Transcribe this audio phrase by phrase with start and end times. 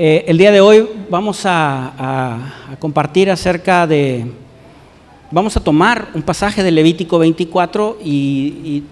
[0.00, 4.26] Eh, el día de hoy vamos a, compartir acerca de,
[5.32, 8.84] vamos a tomar un pasaje de Levítico 24 y,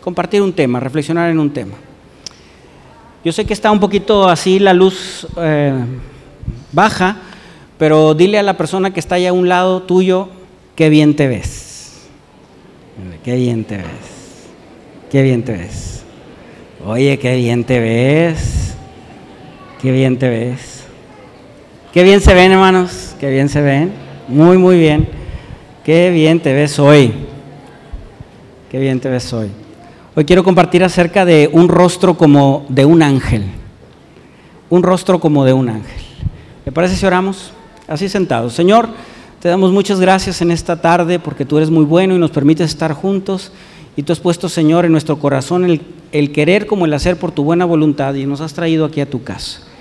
[0.00, 1.74] compartir un tema, reflexionar en un tema.
[3.24, 5.74] Yo sé que está un poquito así la luz eh,
[6.70, 7.16] baja,
[7.76, 10.28] pero dile a la persona que está allá a un lado tuyo,
[10.76, 12.06] qué bien te ves.
[13.24, 13.86] Qué bien te ves.
[15.10, 16.04] Qué bien te ves.
[16.86, 18.71] Oye, qué bien te ves.
[19.82, 20.84] Qué bien te ves.
[21.92, 23.16] Qué bien se ven, hermanos.
[23.18, 23.92] Qué bien se ven.
[24.28, 25.08] Muy, muy bien.
[25.82, 27.12] Qué bien te ves hoy.
[28.70, 29.48] Qué bien te ves hoy.
[30.14, 33.42] Hoy quiero compartir acerca de un rostro como de un ángel.
[34.70, 36.00] Un rostro como de un ángel.
[36.64, 37.50] ¿Me parece si oramos?
[37.88, 38.52] Así sentados.
[38.52, 38.88] Señor,
[39.40, 42.70] te damos muchas gracias en esta tarde porque tú eres muy bueno y nos permites
[42.70, 43.50] estar juntos.
[43.96, 45.80] Y tú has puesto, Señor, en nuestro corazón
[46.12, 49.10] el querer como el hacer por tu buena voluntad y nos has traído aquí a
[49.10, 49.71] tu casa.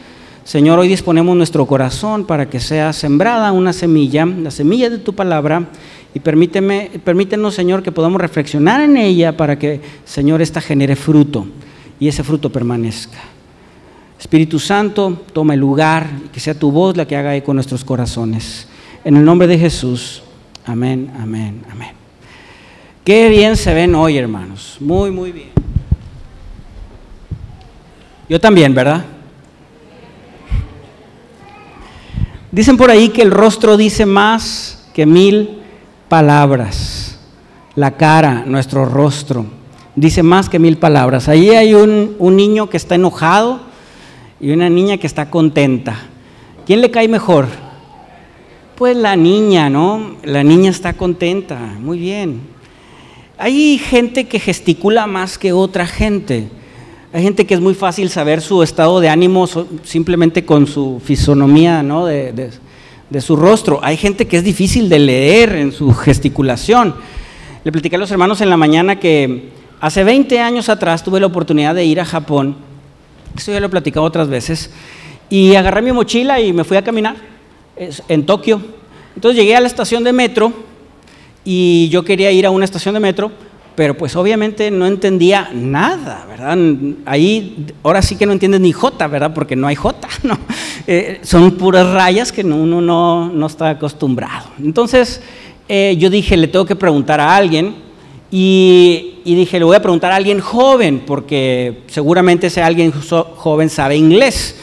[0.44, 5.14] Señor, hoy disponemos nuestro corazón para que sea sembrada una semilla, la semilla de tu
[5.14, 5.68] palabra,
[6.16, 11.46] y permíteme, permítenos, Señor, que podamos reflexionar en ella para que, Señor, esta genere fruto
[12.00, 13.20] y ese fruto permanezca.
[14.20, 17.56] Espíritu Santo, toma el lugar y que sea tu voz la que haga eco en
[17.56, 18.68] nuestros corazones.
[19.06, 20.24] En el nombre de Jesús,
[20.66, 21.92] amén, amén, amén.
[23.06, 24.78] Qué bien se ven hoy, hermanos.
[24.80, 25.50] Muy, muy bien.
[28.28, 29.06] Yo también, ¿verdad?
[32.52, 35.62] Dicen por ahí que el rostro dice más que mil
[36.10, 37.18] palabras.
[37.76, 39.46] La cara, nuestro rostro,
[39.96, 41.30] dice más que mil palabras.
[41.30, 43.62] Ahí hay un, niño que está enojado
[44.42, 45.96] y una niña que está contenta.
[46.66, 47.48] ¿Quién le cae mejor?
[48.76, 50.18] Pues la niña, ¿no?
[50.24, 52.42] La niña está contenta, muy bien.
[53.38, 56.50] Hay gente que gesticula más que otra gente.
[57.14, 59.46] Hay gente que es muy fácil saber su estado de ánimo
[59.84, 62.06] simplemente con su fisonomía, ¿no?
[62.06, 62.52] de,
[63.20, 63.82] su rostro.
[63.84, 66.96] Hay gente que es difícil de leer en su gesticulación.
[67.66, 69.50] Le platicé a los hermanos en la mañana que
[69.82, 72.56] hace 20 años atrás tuve la oportunidad de ir a Japón.
[73.36, 74.72] Eso ya lo he platicado otras veces.
[75.30, 77.18] Y agarré mi mochila y me fui a caminar
[78.08, 78.62] en Tokio.
[79.16, 80.54] Entonces llegué a la estación de metro
[81.44, 83.34] y yo quería ir a una estación de metro
[83.76, 86.58] pero pues obviamente no entendía nada, ¿verdad?
[87.06, 89.34] Ahí ahora sí que no entiendes ni J, ¿verdad?
[89.34, 90.38] Porque no hay J, ¿no?
[90.88, 94.50] Eh, son puras rayas que uno no, está acostumbrado.
[94.60, 95.22] Entonces
[95.68, 97.76] eh, yo dije, le tengo que preguntar a alguien
[98.30, 103.70] y, y, dije, le voy a preguntar a alguien joven, porque seguramente ese alguien joven
[103.70, 104.56] sabe inglés.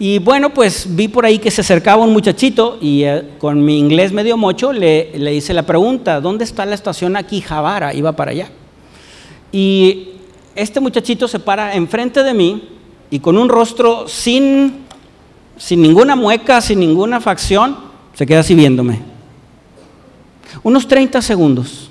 [0.00, 3.78] Y bueno, pues vi por ahí que se acercaba un muchachito y eh, con mi
[3.78, 7.92] inglés medio mocho le, le, hice la pregunta, ¿dónde está la estación aquí, Javara?
[7.92, 8.48] Iba para allá.
[9.50, 10.10] Y
[10.54, 12.68] este muchachito se para enfrente de mí
[13.10, 14.84] y con un rostro sin,
[15.56, 17.76] sin ninguna mueca, sin ninguna facción,
[18.14, 19.00] se queda así viéndome.
[20.62, 21.90] Unos 30 segundos.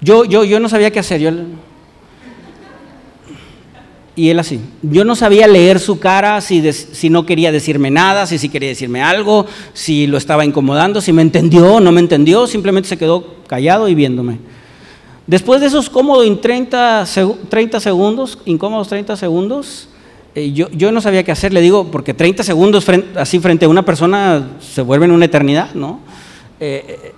[0.00, 1.20] Yo, yo, yo no sabía qué hacer.
[1.20, 1.30] Yo,
[4.18, 4.58] y él así.
[4.82, 8.68] Yo no sabía leer su cara, si, si no quería decirme nada, si sí quería
[8.68, 12.96] decirme algo, si lo estaba incomodando, si me entendió o no me entendió, simplemente se
[12.96, 14.38] quedó callado y viéndome.
[15.28, 17.06] Después de esos cómodos 30,
[17.48, 19.88] 30 segundos, incómodos 30 segundos,
[20.34, 23.68] eh, yo, yo, no sabía qué hacer, le digo, porque 30 segundos así frente a
[23.68, 26.00] una persona se vuelven una eternidad, ¿no?
[26.58, 27.12] Eh, eh,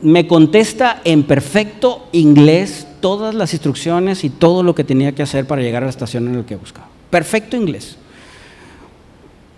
[0.00, 5.46] me contesta en perfecto inglés todas las instrucciones y todo lo que tenía que hacer
[5.46, 6.86] para llegar a la estación en la que buscaba.
[7.10, 7.98] Perfecto inglés.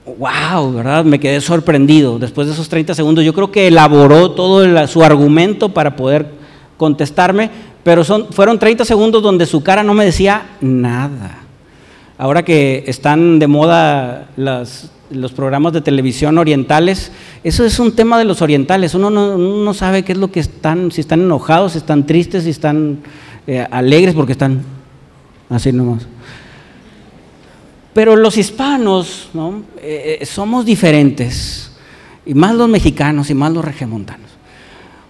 [0.04, 1.04] Wow, ¿verdad?
[1.04, 2.18] Me quedé sorprendido.
[2.18, 6.26] Después de esos 30 segundos, yo creo que elaboró todo su argumento para poder
[6.76, 7.50] contestarme,
[7.84, 11.38] pero son, fueron 30 segundos donde su cara no me decía nada.
[12.18, 17.12] Ahora que están de moda los programas de televisión orientales,
[17.42, 18.94] eso es un tema de los orientales.
[18.94, 22.06] Uno no, uno no sabe qué es lo que están, si están enojados, si están
[22.06, 22.98] tristes, si están
[23.46, 24.62] eh, alegres porque están
[25.50, 26.06] así nomás.
[27.92, 29.28] Pero los hispanos
[29.82, 31.70] eh, eh, somos diferentes,
[32.26, 34.30] y más los mexicanos y más los regiomontanos.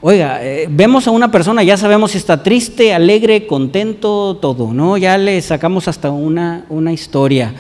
[0.01, 0.39] Oiga,
[0.69, 4.99] vemos a una persona, ya sabemos si está triste, alegre, contento, todo, ¿no?
[4.99, 7.55] Ya le sacamos hasta una, una historia.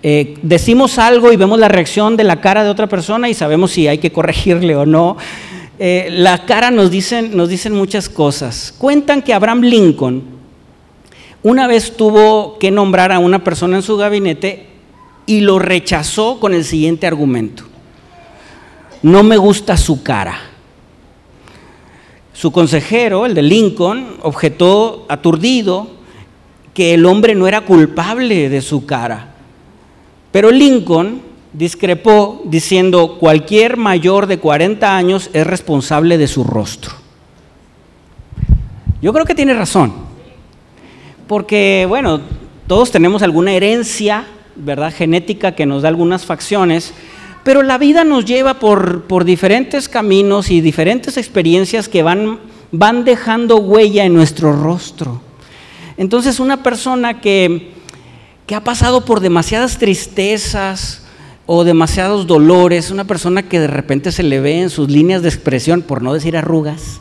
[0.00, 3.86] decimos algo y vemos la reacción de la cara de otra persona y sabemos si
[3.86, 5.18] hay que corregirle o no.
[5.82, 8.74] Eh, la cara nos dicen, nos dicen muchas cosas.
[8.76, 10.22] Cuentan que Abraham Lincoln
[11.42, 14.66] una vez tuvo que nombrar a una persona en su gabinete
[15.24, 17.64] y lo rechazó con el siguiente argumento.
[19.00, 20.38] No me gusta su cara.
[22.34, 25.88] Su consejero, el de Lincoln, objetó aturdido
[26.74, 29.34] que el hombre no era culpable de su cara.
[30.30, 36.92] Pero Lincoln discrepó diciendo, cualquier mayor de 40 años es responsable de su rostro.
[39.02, 39.92] Yo creo que tiene razón,
[41.26, 42.20] porque bueno,
[42.66, 44.26] todos tenemos alguna herencia,
[44.56, 44.92] ¿verdad?
[44.94, 46.92] Genética que nos da algunas facciones,
[47.42, 52.38] pero la vida nos lleva por, por diferentes caminos y diferentes experiencias que van,
[52.70, 55.22] van dejando huella en nuestro rostro.
[55.96, 57.72] Entonces una persona que,
[58.46, 61.04] que ha pasado por demasiadas tristezas,
[61.52, 65.30] o demasiados dolores, una persona que de repente se le ve en sus líneas de
[65.30, 67.00] expresión, por no decir arrugas,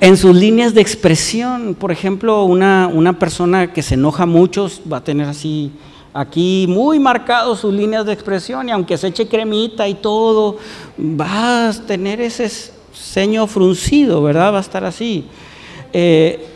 [0.00, 4.96] en sus líneas de expresión, por ejemplo, una, una persona que se enoja mucho va
[4.96, 5.70] a tener así
[6.12, 10.56] aquí muy marcado sus líneas de expresión y aunque se eche cremita y todo,
[10.98, 12.50] va a tener ese
[12.92, 14.54] ceño fruncido, ¿verdad?
[14.54, 15.26] Va a estar así.
[15.92, 16.48] Eh,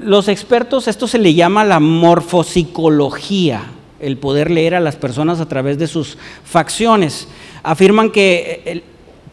[0.00, 3.64] los expertos, esto se le llama la morfopsicología
[4.02, 7.28] el poder leer a las personas a través de sus facciones.
[7.62, 8.82] Afirman que eh,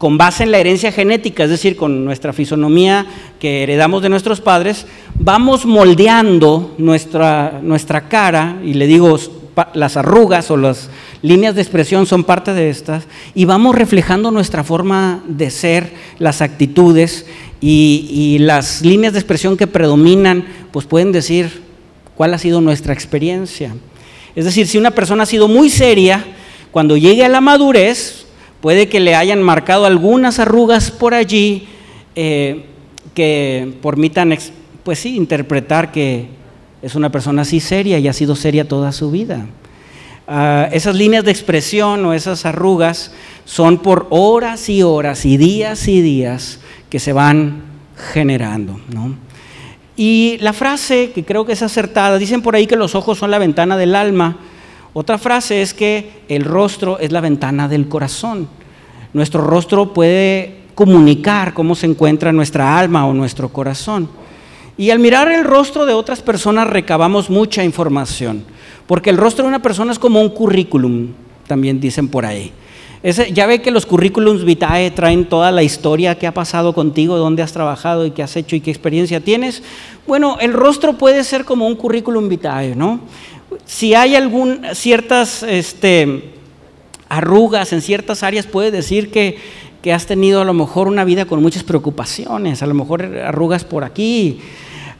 [0.00, 3.04] con base en la herencia genética, es decir, con nuestra fisonomía
[3.38, 9.18] que heredamos de nuestros padres, vamos moldeando nuestra, nuestra cara, y le digo,
[9.74, 10.88] las arrugas o las
[11.20, 16.40] líneas de expresión son parte de estas, y vamos reflejando nuestra forma de ser, las
[16.40, 17.26] actitudes,
[17.60, 21.60] y, y las líneas de expresión que predominan, pues pueden decir
[22.16, 23.74] cuál ha sido nuestra experiencia.
[24.36, 26.24] Es decir, si una persona ha sido muy seria,
[26.70, 28.26] cuando llegue a la madurez,
[28.60, 31.68] puede que le hayan marcado algunas arrugas por allí
[32.14, 32.64] eh,
[33.14, 34.36] que permitan,
[34.84, 36.28] pues sí, interpretar que
[36.82, 39.46] es una persona así seria y ha sido seria toda su vida.
[40.28, 43.12] Ah, esas líneas de expresión o esas arrugas
[43.44, 47.62] son por horas y horas y días y días que se van
[48.12, 48.80] generando.
[48.94, 49.16] ¿no?
[50.02, 53.30] Y la frase que creo que es acertada, dicen por ahí que los ojos son
[53.30, 54.38] la ventana del alma.
[54.94, 58.48] Otra frase es que el rostro es la ventana del corazón.
[59.12, 64.08] Nuestro rostro puede comunicar cómo se encuentra nuestra alma o nuestro corazón.
[64.78, 68.44] Y al mirar el rostro de otras personas recabamos mucha información,
[68.86, 71.08] porque el rostro de una persona es como un currículum,
[71.46, 72.50] también dicen por ahí
[73.02, 77.42] ya ve que los currículums vitae traen toda la historia que ha pasado contigo, dónde
[77.42, 79.62] has trabajado y qué has hecho y qué experiencia tienes.
[80.06, 83.00] Bueno, el rostro puede ser como un currículum vitae, ¿no?
[83.64, 86.30] Si hay algún, ciertas este,
[87.08, 89.38] arrugas en ciertas áreas, puede decir que,
[89.82, 93.64] que has tenido a lo mejor una vida con muchas preocupaciones, a lo mejor arrugas
[93.64, 94.40] por aquí.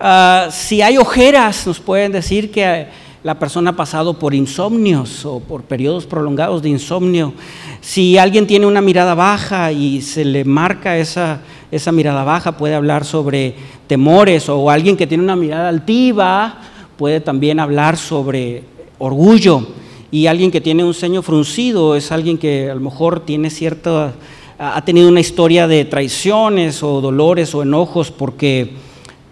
[0.01, 2.87] Ah, si hay ojeras, nos pueden decir que
[3.23, 7.35] la persona ha pasado por insomnios o por periodos prolongados de insomnio.
[7.81, 11.41] Si alguien tiene una mirada baja y se le marca esa,
[11.71, 13.55] esa mirada baja, puede hablar sobre
[13.87, 16.59] temores o alguien que tiene una mirada altiva
[17.01, 18.63] puede también hablar sobre
[18.99, 19.67] orgullo.
[20.11, 24.13] Y alguien que tiene un ceño fruncido es alguien que a lo mejor tiene cierta,
[24.59, 28.73] ha tenido una historia de traiciones o dolores o enojos porque,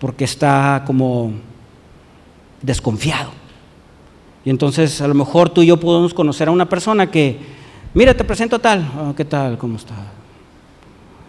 [0.00, 1.32] porque está como
[2.62, 3.37] desconfiado.
[4.48, 7.36] Y entonces a lo mejor tú y yo podemos conocer a una persona que,
[7.92, 9.58] mira, te presento a tal, ah, ¿qué tal?
[9.58, 9.92] ¿Cómo está?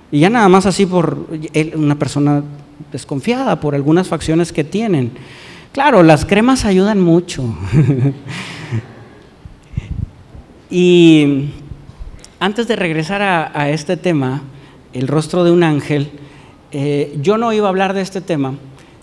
[0.09, 1.27] Y ya nada más así por
[1.75, 2.41] una persona
[2.93, 5.11] desconfiada por algunas facciones que tienen.
[5.73, 7.43] Claro, las cremas ayudan mucho.
[10.69, 11.49] y
[12.39, 14.43] antes de regresar a, este tema,
[14.93, 16.09] el rostro de un ángel,
[16.71, 18.53] eh, yo no iba a hablar de este tema,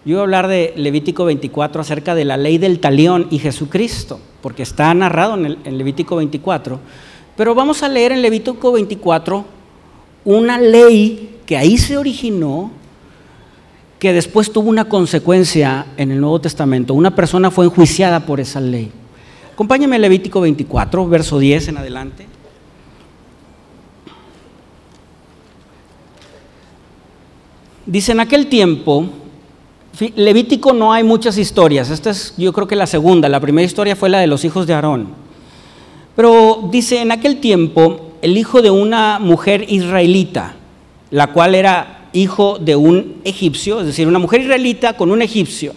[0.06, 4.20] yo voy a hablar de Levítico 24 acerca de la ley del talión y Jesucristo,
[4.40, 6.78] porque está narrado en, Levítico 24.
[7.36, 9.44] Pero vamos a leer en Levítico 24
[10.24, 12.70] una ley que ahí se originó,
[13.98, 16.94] que después tuvo una consecuencia en el Nuevo Testamento.
[16.94, 18.92] Una persona fue enjuiciada por esa ley.
[19.54, 22.26] Acompáñame a Levítico 24, verso 10 en adelante.
[27.86, 29.10] Dice, en aquel tiempo
[30.14, 31.90] Levítico no hay muchas historias.
[31.90, 33.28] Esta es yo creo que la segunda.
[33.28, 35.08] La primera historia fue la de los hijos de Aarón.
[36.14, 40.54] Pero dice, en aquel tiempo, el hijo de una mujer israelita,
[41.10, 45.74] la cual era hijo de un egipcio, es decir, una mujer israelita con un egipcio,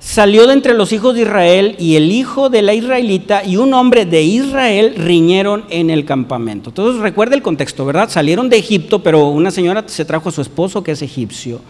[0.00, 3.72] salió de entre los hijos de Israel y el hijo de la israelita y un
[3.74, 6.70] hombre de Israel riñeron en el campamento.
[6.70, 8.08] Entonces recuerda el contexto, ¿verdad?
[8.08, 11.60] Salieron de Egipto, pero una señora se trajo a su esposo que es egipcio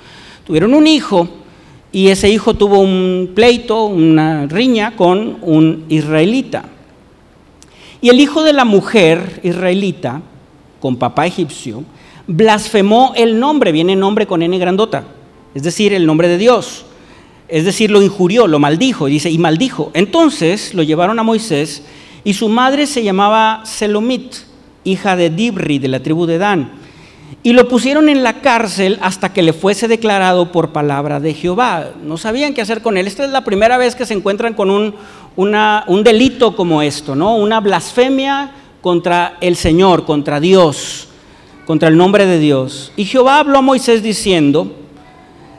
[0.51, 1.29] tuvieron un hijo
[1.93, 6.65] y ese hijo tuvo un pleito, una riña con un israelita.
[8.01, 10.21] Y el hijo de la mujer israelita,
[10.81, 11.85] con papá egipcio,
[12.27, 15.05] blasfemó el nombre, viene nombre con N grandota,
[15.55, 16.85] es decir, el nombre de Dios.
[17.47, 19.93] Es decir, lo injurió, lo maldijo, dice, y maldijo.
[19.95, 21.85] Entonces lo llevaron a Moisés
[22.25, 24.35] Y su madre se llamaba Selomit,
[24.83, 26.80] hija de Dibri, de la tribu de Dan.
[27.43, 31.91] Y lo pusieron en la cárcel hasta que le fuese declarado por palabra de Jehová.
[32.03, 33.07] No sabían qué hacer con él.
[33.07, 34.95] Esta es la primera vez que se encuentran con un,
[35.37, 37.37] un delito como esto, ¿no?
[37.37, 38.51] Una blasfemia
[38.83, 41.09] contra el Señor, contra Dios,
[41.67, 42.93] contra el nombre de Dios.
[42.97, 44.77] Y Jehová habló a Moisés diciendo,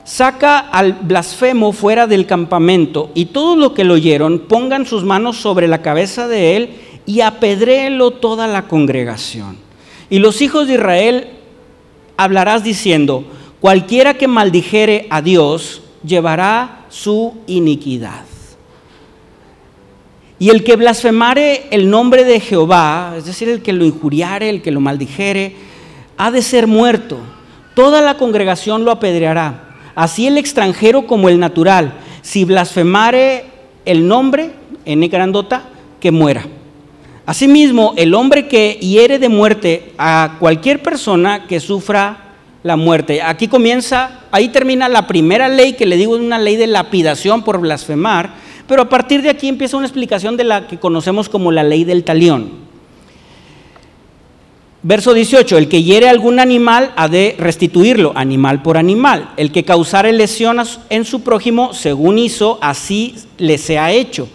[0.04, 5.38] saca al blasfemo fuera del campamento y todos los que lo oyeron pongan sus manos
[5.38, 6.70] sobre la cabeza de él
[7.08, 9.58] y apedréelo toda la congregación.
[10.12, 11.28] Y los hijos de Israel
[12.18, 13.26] hablarás diciendo,
[13.60, 18.26] cualquiera que maldijere a Dios llevará su iniquidad.
[20.40, 24.62] Y el que blasfemare el nombre de Jehová, es decir, el que lo injuriare, el
[24.62, 25.56] que lo maldijere,
[26.18, 27.18] ha de ser muerto.
[27.76, 33.46] Toda la congregación lo apedreará así el extranjero como el natural, si blasfemare
[33.86, 34.52] el nombre,
[34.86, 35.64] en grandota,
[36.00, 36.46] que muera.
[37.32, 43.22] Asimismo, el hombre que hiere de muerte a cualquier persona que sufra la muerte.
[43.22, 47.44] Aquí comienza, ahí termina la primera ley que le digo es una ley de lapidación
[47.44, 48.34] por blasfemar,
[48.68, 51.86] pero a partir de aquí empieza una explicación de la que conocemos como la ley
[51.86, 52.52] del talión.
[54.84, 59.30] Verso 18, el que hiere algún animal ha de restituirlo, animal por animal.
[59.38, 64.28] El que causare lesiones en su prójimo, según hizo, así le sea hecho.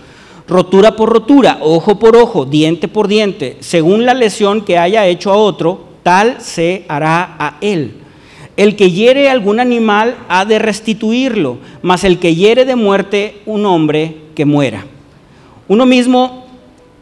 [0.48, 5.32] Rotura por rotura, ojo por ojo, diente por diente, según la lesión que haya hecho
[5.32, 7.94] a otro, tal se hará a él.
[8.56, 13.66] El que hiere algún animal ha de restituirlo, mas el que hiere de muerte un
[13.66, 14.86] hombre que muera.
[15.68, 16.46] Uno mismo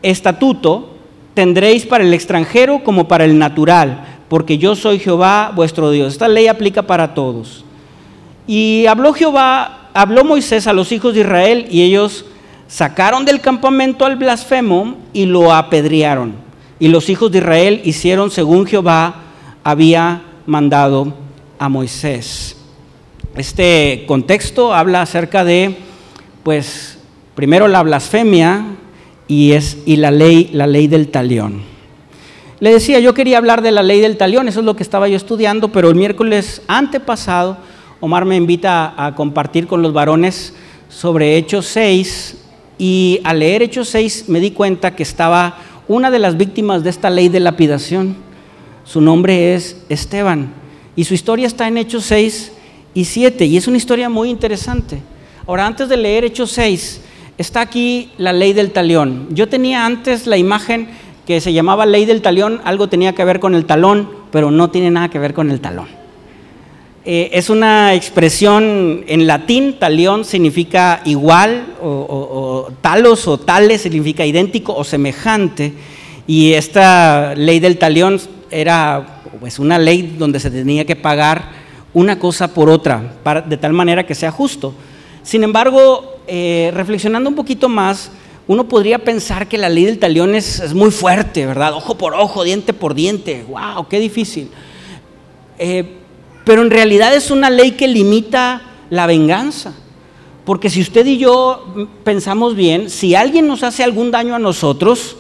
[0.03, 0.95] estatuto
[1.35, 6.15] tendréis para el extranjero como para el natural, porque yo soy Jehová vuestro Dios.
[6.15, 7.65] Esta ley aplica para todos.
[8.47, 12.25] Y habló Jehová, habló Moisés a los hijos de Israel y ellos
[12.75, 16.35] sacaron del campamento al blasfemo y lo apedrearon.
[16.81, 19.14] Y los hijos de Israel hicieron según Jehová
[19.62, 21.14] había mandado
[21.57, 22.57] a Moisés.
[23.37, 25.76] Este contexto habla acerca de,
[26.43, 26.99] pues,
[27.37, 28.64] primero la blasfemia,
[29.28, 31.62] y, es, y la, ley, la ley del talión.
[32.59, 35.07] Le decía, yo quería hablar de la ley del talión, eso es lo que estaba
[35.07, 37.57] yo estudiando, pero el miércoles antepasado
[38.00, 40.54] Omar me invita a, a compartir con los varones
[40.88, 42.40] sobre Hechos 6
[42.78, 46.90] y al leer Hechos 6 me di cuenta que estaba una de las víctimas de
[46.90, 48.16] esta ley de lapidación.
[48.85, 50.52] Su nombre es Esteban
[50.97, 52.52] y su historia está en Hechos 6
[52.95, 54.99] y 7 y es una historia muy interesante.
[55.47, 57.00] Ahora, antes de leer Hechos 6,
[57.38, 59.28] está aquí la ley del talión.
[59.31, 60.88] Yo tenía antes la imagen
[61.26, 64.71] que se llamaba ley del talión, algo tenía que ver con el talón, pero no
[64.71, 66.03] tiene nada que ver con el talón.
[67.06, 74.75] Eh, es una expresión en latín, talión significa igual, o, talos o tales significa idéntico
[74.75, 75.75] o semejante,
[76.26, 78.18] y esta ley del talión
[78.50, 81.50] era pues, una ley donde se tenía que pagar
[81.92, 84.73] una cosa por otra, de tal manera que sea justo.
[85.23, 88.11] Sin embargo, eh, reflexionando un poquito más,
[88.46, 91.75] uno podría pensar que la ley del talión es, muy fuerte, ¿verdad?
[91.75, 93.44] Ojo por ojo, diente por diente.
[93.46, 93.88] ¡Wow!
[93.88, 94.49] ¡Qué difícil!
[95.58, 95.99] Eh,
[96.45, 99.73] pero en realidad es una ley que limita la venganza.
[100.45, 105.17] Porque si usted y yo pensamos bien, si alguien nos hace algún daño a nosotros,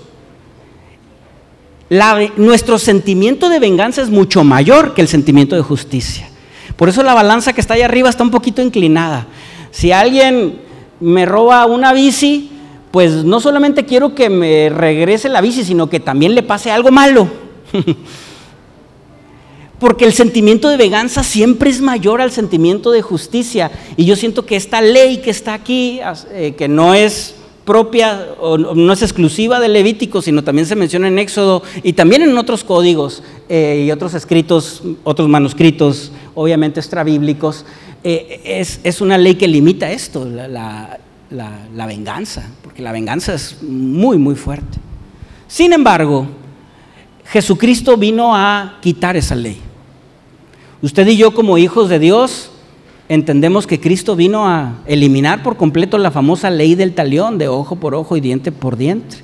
[2.36, 6.28] nuestro sentimiento de venganza es mucho mayor que el sentimiento de justicia.
[6.76, 9.26] Por eso la balanza que está ahí arriba está un poquito inclinada.
[9.70, 10.60] Si alguien
[11.00, 12.50] me roba una bici,
[12.90, 16.90] pues no solamente quiero que me regrese la bici, sino que también le pase algo
[16.90, 17.28] malo.
[19.78, 23.70] Porque el sentimiento de venganza siempre es mayor al sentimiento de justicia.
[23.96, 26.00] Y yo siento que esta ley que está aquí,
[26.32, 31.08] eh, que no es propia o no es exclusiva de Levítico, sino también se menciona
[31.08, 37.64] en Éxodo y también en otros códigos eh, y otros escritos, otros manuscritos, obviamente extrabíblicos,
[38.02, 40.98] eh, es, una ley que limita esto, la,
[41.86, 44.78] venganza, porque la venganza es muy, muy fuerte.
[45.48, 46.26] Sin embargo,
[47.26, 49.58] Jesucristo vino a quitar esa ley.
[50.82, 52.50] Usted y yo como hijos de Dios
[53.08, 57.76] entendemos que Cristo vino a eliminar por completo la famosa ley del talión de ojo
[57.76, 59.16] por ojo y diente por diente.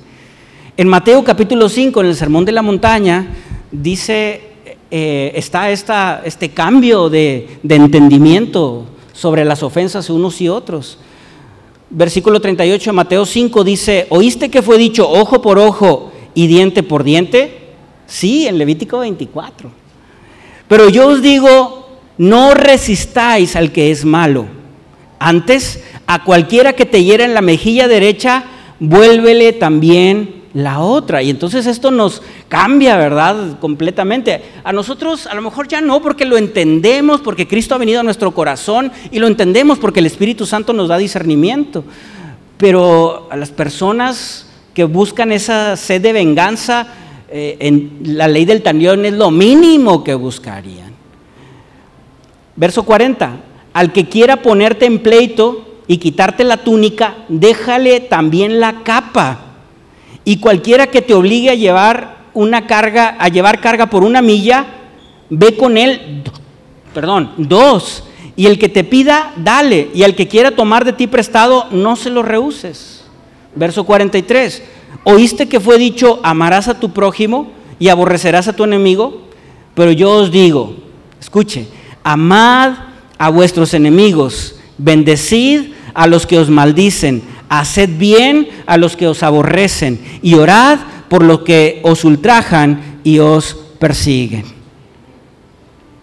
[0.77, 3.27] En Mateo capítulo 5, en el Sermón de la Montaña,
[3.71, 4.51] dice
[4.93, 10.97] eh, está este cambio de, entendimiento sobre las ofensas unos y otros.
[11.89, 16.83] Versículo 38 de Mateo 5 dice, ¿oíste que fue dicho ojo por ojo y diente
[16.83, 17.60] por diente?
[18.11, 19.71] Sí, en Levítico 24.
[20.67, 24.47] Pero yo os digo, no resistáis al que es malo.
[25.17, 28.43] Antes, a cualquiera que te hiera en la mejilla derecha,
[28.81, 31.23] vuélvele también la otra.
[31.23, 33.57] Y entonces esto nos cambia, ¿verdad?
[33.59, 34.41] Completamente.
[34.65, 38.03] A nosotros a lo mejor ya no, porque lo entendemos, porque Cristo ha venido a
[38.03, 41.85] nuestro corazón y lo entendemos porque el Espíritu Santo nos da discernimiento.
[42.57, 46.87] Pero a las personas que buscan esa sed de venganza,
[47.31, 50.91] eh, en la ley del talión es lo mínimo que buscarían.
[52.57, 53.37] Verso 40,
[53.73, 59.39] al que quiera ponerte en pleito y quitarte la túnica, déjale también la capa.
[60.25, 64.65] Y cualquiera que te obligue a llevar una carga, a llevar carga por una milla,
[65.29, 66.23] ve con él,
[66.93, 68.03] perdón, dos.
[68.35, 69.89] Y el que te pida, dale.
[69.93, 73.05] Y al que quiera tomar de ti prestado, no se lo rehuses.
[73.55, 74.63] Verso 43.
[75.03, 79.21] ¿Oíste que fue dicho, amarás a tu prójimo y aborrecerás a tu enemigo?
[79.73, 80.75] Pero yo os digo,
[81.19, 81.67] escuche,
[82.03, 82.73] amad
[83.17, 89.23] a vuestros enemigos, bendecid a los que os maldicen, haced bien a los que os
[89.23, 90.79] aborrecen y orad
[91.09, 94.45] por los que os ultrajan y os persiguen.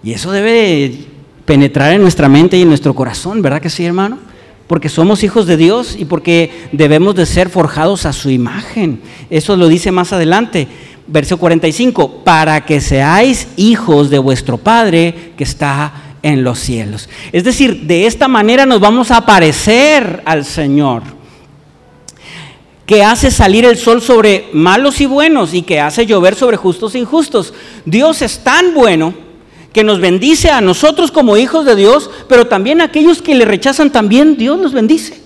[0.02, 1.06] Y eso debe
[1.44, 4.18] penetrar en nuestra mente y en nuestro corazón, ¿verdad que sí, hermano?
[4.68, 9.00] Porque somos hijos de Dios y porque debemos de ser forjados a su imagen.
[9.30, 10.68] Eso lo dice más adelante,
[11.08, 17.08] verso 45, para que seáis hijos de vuestro Padre que está en los cielos.
[17.32, 21.02] Es decir, de esta manera nos vamos a parecer al Señor,
[22.84, 26.94] que hace salir el sol sobre malos y buenos y que hace llover sobre justos
[26.94, 27.52] e injustos.
[27.84, 29.27] Dios es tan bueno
[29.78, 33.44] que nos bendice a nosotros como hijos de Dios, pero también a aquellos que le
[33.44, 35.20] rechazan también Dios los bendice,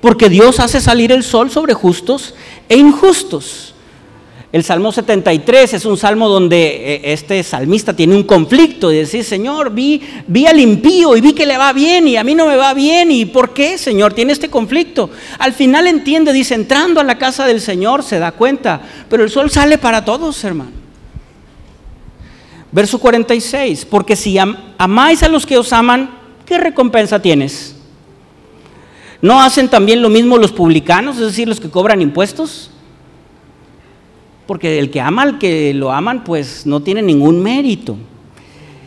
[0.00, 2.32] porque Dios hace salir el sol sobre justos
[2.68, 3.74] e injustos.
[4.52, 9.24] El Salmo 73 es un salmo donde eh, este salmista tiene un conflicto y dice,
[9.24, 12.46] Señor, vi, vi al impío y vi que le va bien y a mí no
[12.46, 13.10] me va bien.
[13.10, 14.12] ¿Y por qué, Señor?
[14.12, 15.10] Tiene este conflicto.
[15.40, 19.30] Al final entiende, dice, entrando a la casa del Señor se da cuenta, pero el
[19.30, 20.85] sol sale para todos, hermano.
[22.76, 24.36] Verso 46, porque si
[24.78, 26.10] amáis a los que os aman,
[26.44, 27.74] ¿qué recompensa tienes?
[29.20, 32.70] ¿No hacen también lo mismo los publicanos, es decir, los que cobran impuestos?
[34.46, 37.96] porque el que ama al que lo aman, pues no tiene ningún mérito.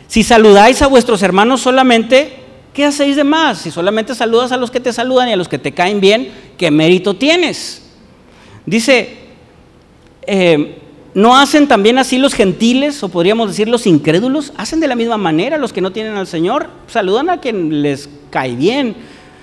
[0.08, 2.38] Si saludáis a vuestros hermanos solamente,
[2.72, 3.58] ¿qué hacéis de más?
[3.58, 6.32] Si solamente saludas a los que te saludan y a los que te caen bien,
[6.56, 7.82] ¿qué mérito tienes?
[8.64, 9.18] Dice,
[10.26, 10.78] eh,
[11.14, 14.52] ¿no hacen también así los gentiles, o podríamos decir los incrédulos?
[14.56, 16.68] ¿Hacen de la misma manera los que no tienen al Señor?
[16.86, 18.96] Saludan a quien les cae bien.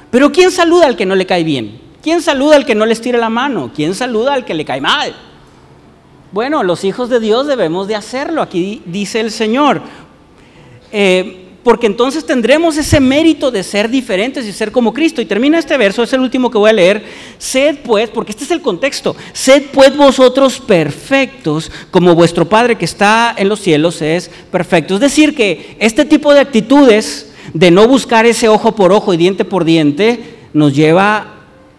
[0.10, 1.80] Pero ¿quién saluda al que no le cae bien?
[2.02, 3.72] ¿Quién saluda al que no les tira la mano?
[3.76, 5.14] ¿Quién saluda al que le cae mal?
[6.32, 9.82] Bueno, los hijos de Dios debemos de hacerlo, aquí dice el Señor.
[10.92, 15.22] Eh, porque entonces tendremos ese mérito de ser diferentes y ser como Cristo.
[15.22, 17.04] Y termina este verso, es el último que voy a leer.
[17.40, 22.86] Sed pues, porque este es el contexto, sed pues vosotros perfectos como vuestro Padre que
[22.86, 24.94] está en los cielos es perfecto.
[24.94, 29.18] Es decir, que este tipo de actitudes de no buscar ese ojo por ojo y
[29.18, 31.34] diente por diente nos lleva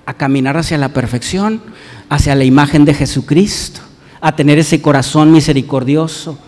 [0.04, 1.62] a caminar hacia la perfección,
[2.10, 3.80] hacia la imagen de Jesucristo
[4.20, 6.38] a tener ese corazón misericordioso.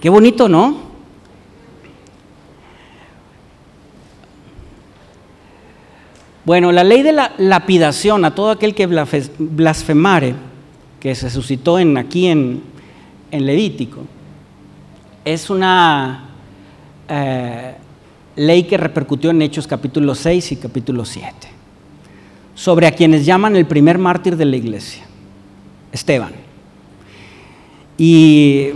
[0.00, 0.88] Qué bonito, ¿no?
[6.44, 10.34] Bueno, la ley de la lapidación a todo aquel que blasfemare,
[10.98, 12.62] que se suscitó en, aquí en,
[13.30, 14.00] Levítico,
[15.24, 16.30] es una
[17.08, 17.74] eh,
[18.36, 21.32] ley que repercutió en Hechos capítulo 6 y capítulo 7,
[22.54, 25.04] sobre a quienes llaman el primer mártir de la iglesia.
[25.92, 26.32] Esteban.
[27.98, 28.70] Y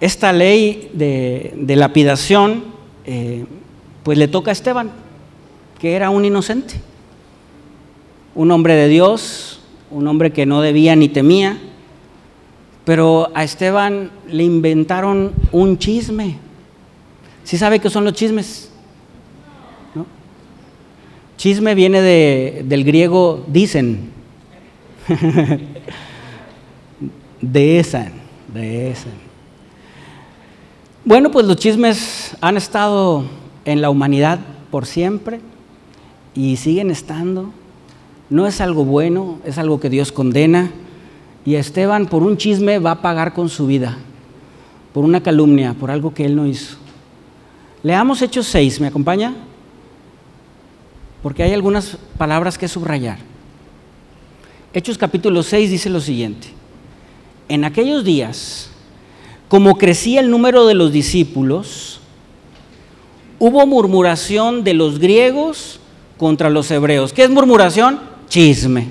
[0.00, 2.64] esta ley de, lapidación,
[3.04, 3.44] eh,
[4.02, 4.90] pues le toca a Esteban,
[5.78, 6.74] que era un inocente,
[8.34, 9.60] un hombre de Dios,
[9.90, 11.58] un hombre que no debía ni temía,
[12.84, 16.38] pero a Esteban le inventaron un chisme.
[17.44, 18.70] ¿Sí sabe qué son los chismes?
[21.36, 24.10] Chisme viene del griego dicen.
[27.40, 28.10] de esa,
[28.52, 29.08] de esa.
[31.04, 33.24] Bueno, pues los chismes han estado
[33.64, 35.40] en la humanidad por siempre
[36.38, 37.50] y siguen estando.
[38.30, 40.70] No es algo bueno, es algo que Dios condena.
[41.44, 43.98] Y Esteban por un chisme va a pagar con su vida,
[44.94, 46.76] por una calumnia, por algo que él no hizo.
[47.82, 49.34] Leamos Hechos 6, ¿me acompaña?
[51.22, 53.18] Porque hay algunas palabras que subrayar.
[54.72, 56.58] Hechos capítulo 6 dice lo siguiente
[57.48, 58.68] en aquellos días,
[59.48, 62.00] como crecía el número de los discípulos,
[63.38, 65.80] hubo murmuración de los griegos
[66.18, 67.12] contra los hebreos.
[67.12, 68.00] ¿Qué es murmuración?
[68.28, 68.88] Chisme.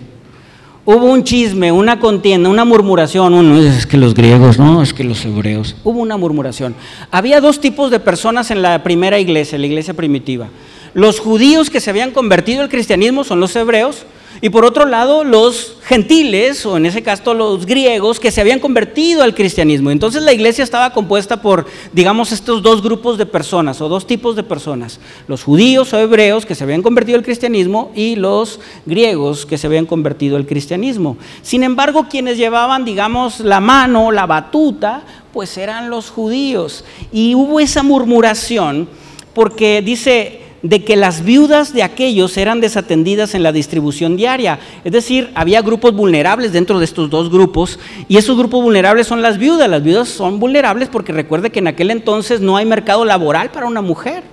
[0.86, 5.04] hubo un chisme, una contienda, una murmuración, uno es que los griegos, no, es que
[5.04, 6.74] los hebreos, hubo una murmuración.
[7.12, 10.48] Había dos tipos de personas en la primera iglesia, la iglesia primitiva.
[10.94, 14.06] Los judíos que se habían convertido al cristianismo son los hebreos,
[14.42, 18.60] y por otro lado, los gentiles, o en ese caso los griegos, que se habían
[18.60, 19.90] convertido al cristianismo.
[19.90, 24.36] Entonces la iglesia estaba compuesta por, digamos, estos dos grupos de personas, o dos tipos
[24.36, 25.00] de personas.
[25.28, 29.68] Los judíos o hebreos que se habían convertido al cristianismo y los griegos que se
[29.68, 31.18] habían convertido al cristianismo.
[31.42, 36.84] Sin embargo, quienes llevaban, digamos, la mano, la batuta, pues eran los judíos.
[37.12, 38.88] Y hubo esa murmuración
[39.34, 44.60] porque dice de que las viudas de aquellos eran desatendidas en la distribución diaria.
[44.84, 49.22] Es decir, había grupos vulnerables dentro de estos dos grupos y esos grupos vulnerables son
[49.22, 49.70] las viudas.
[49.70, 53.67] Las viudas son vulnerables porque recuerde que en aquel entonces no hay mercado laboral para
[53.67, 54.24] una mujer.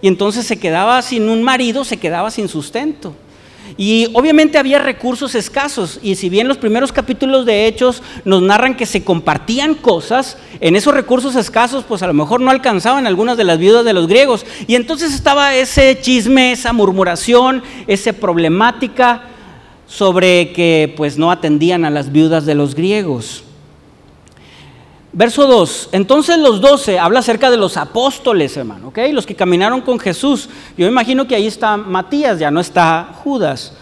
[0.00, 3.14] Y entonces se quedaba sin un marido, se quedaba sin sustento.
[3.76, 8.76] Y obviamente había recursos escasos, y si bien los primeros capítulos de Hechos nos narran
[8.76, 13.36] que se compartían cosas, en esos recursos escasos pues a lo mejor no alcanzaban algunas
[13.36, 14.46] de las viudas de los griegos.
[14.66, 19.22] Y entonces estaba ese chisme, esa murmuración, esa problemática
[19.86, 23.44] sobre que pues no atendían a las viudas de los griegos.
[25.18, 25.88] Verso 2.
[25.90, 28.98] Entonces los doce habla acerca de los apóstoles, hermano, ¿ok?
[29.10, 30.48] Los que caminaron con Jesús.
[30.76, 33.72] Yo imagino que ahí está Matías, ya no está Judas.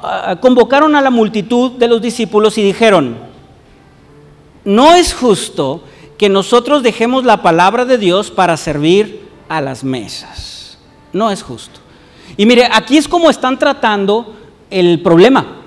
[0.00, 3.16] Ah, convocaron a la multitud de los discípulos y dijeron,
[4.64, 5.84] no es justo
[6.18, 10.78] que nosotros dejemos la palabra de Dios para servir a las mesas.
[11.12, 11.78] No es justo.
[12.36, 14.34] Y mire, aquí es como están tratando
[14.68, 15.61] el problema.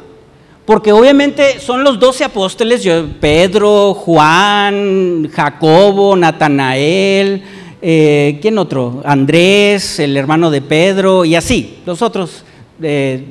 [0.66, 2.84] Porque obviamente son los doce apóstoles,
[3.22, 7.44] Pedro, Juan, Jacobo, Natanael,
[7.82, 9.02] eh, ¿quién otro?
[9.06, 12.44] Andrés, el hermano de Pedro, y así, los otros
[12.82, 13.26] eh,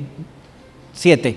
[0.93, 1.35] siete.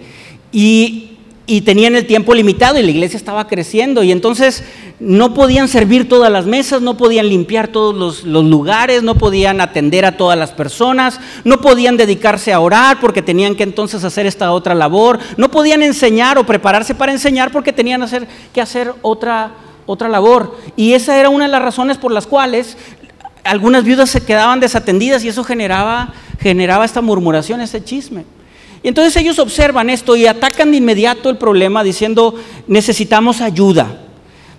[0.53, 1.08] Y
[1.49, 4.63] y tenían el tiempo limitado y la iglesia estaba creciendo y entonces
[5.01, 10.05] no podían servir todas las mesas, no podían limpiar todos los, lugares, no podían atender
[10.05, 14.53] a todas las personas, no podían dedicarse a orar porque tenían que entonces hacer esta
[14.53, 18.05] otra labor, no podían enseñar o prepararse para enseñar porque tenían
[18.53, 19.53] que hacer otra,
[19.87, 20.55] otra labor.
[20.77, 22.77] Y esa era una de las razones por las cuales
[23.43, 28.27] algunas viudas se quedaban desatendidas y eso generaba, generaba esta murmuración, ese chisme.
[28.83, 32.35] Y entonces ellos observan esto y atacan de inmediato el problema diciendo,
[32.67, 34.03] necesitamos ayuda.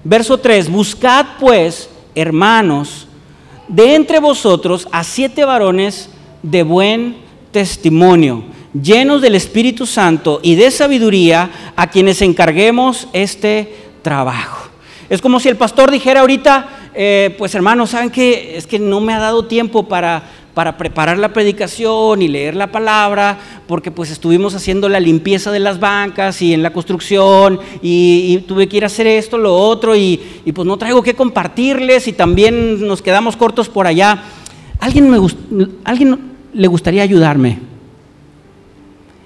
[0.03, 3.08] Verso 3, buscad pues, hermanos,
[3.67, 6.10] de entre vosotros a siete varones
[6.41, 7.17] de buen
[7.51, 14.69] testimonio, llenos del Espíritu Santo y de sabiduría, a quienes encarguemos este trabajo.
[15.10, 18.58] Es como si el pastor dijera ahorita, eh, pues hermanos, ¿saben qué?
[18.58, 20.23] Es que no me ha dado tiempo para
[20.59, 25.59] para preparar la predicación y leer la palabra, porque pues estuvimos haciendo la limpieza de
[25.59, 29.95] las bancas y en la construcción y, tuve que ir a hacer esto, lo otro
[29.95, 30.19] y,
[30.53, 34.21] pues no traigo que compartirles y también nos quedamos cortos por allá.
[34.81, 35.17] ¿Alguien, me,
[35.85, 36.19] ¿Alguien
[36.53, 37.59] le gustaría ayudarme?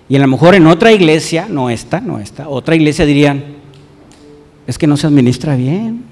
[0.07, 3.43] Y a lo mejor en otra iglesia, no esta, no esta, otra iglesia dirían,
[4.67, 6.03] es que no se administra bien,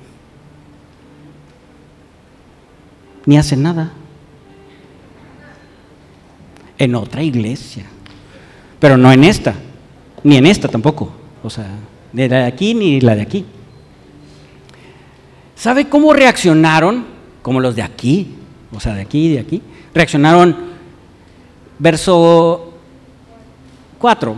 [3.27, 3.93] ni hace nada
[6.81, 7.85] en otra iglesia.
[8.79, 9.53] Pero no en esta,
[10.23, 11.11] ni en esta tampoco.
[11.43, 11.67] O sea,
[12.11, 13.45] ni la de aquí ni la de aquí.
[15.55, 17.05] ¿Sabe cómo reaccionaron?
[17.43, 18.33] Como los de aquí,
[18.73, 19.61] o sea, de aquí y de aquí.
[19.93, 20.55] Reaccionaron,
[21.77, 22.73] verso
[23.99, 24.35] 4.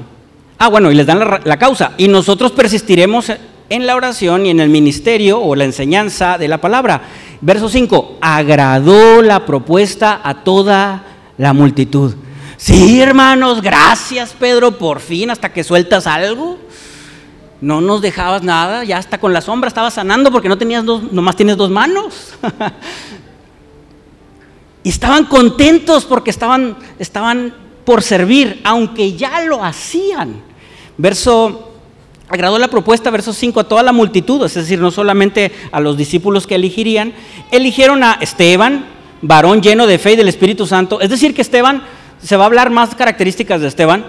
[0.58, 1.94] Ah, bueno, y les dan la, causa.
[1.98, 3.32] Y nosotros persistiremos
[3.70, 7.04] en la oración y en el ministerio o la enseñanza de la palabra.
[7.40, 8.18] Verso 5.
[8.20, 11.04] Agradó la propuesta a toda
[11.38, 12.16] la multitud.
[12.58, 16.58] Sí, hermanos, gracias Pedro, por fin, hasta que sueltas algo.
[17.62, 21.12] No nos dejabas nada, ya hasta con la sombra estabas sanando porque no tenías dos,
[21.12, 22.34] nomás tienes dos manos.
[24.84, 27.54] y estaban contentos porque estaban, estaban
[27.86, 30.42] por servir, aunque ya lo hacían.
[30.98, 31.72] Verso,
[32.28, 35.98] agradó la propuesta, verso 5, a toda la multitud, es decir, no solamente a los
[35.98, 37.14] discípulos que elegirían,
[37.52, 38.86] eligieron a Esteban,
[39.22, 41.82] varón lleno de fe y del Espíritu Santo, es decir, que Esteban
[42.24, 44.06] se va a hablar más características de Esteban,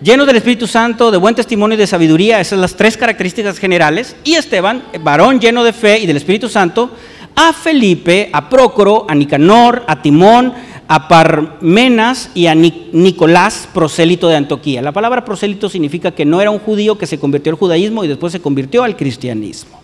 [0.00, 3.58] lleno del Espíritu Santo, de buen testimonio y de sabiduría, esas son las tres características
[3.58, 6.90] generales, y Esteban, varón lleno de fe y del Espíritu Santo,
[7.34, 10.54] a Felipe, a Prócoro, a Nicanor, a Timón,
[10.88, 14.80] a Parmenas y a Nicolás, prosélito de Antioquía.
[14.80, 18.08] La palabra prosélito significa que no era un judío que se convirtió al judaísmo y
[18.08, 19.80] después se convirtió al cristianismo.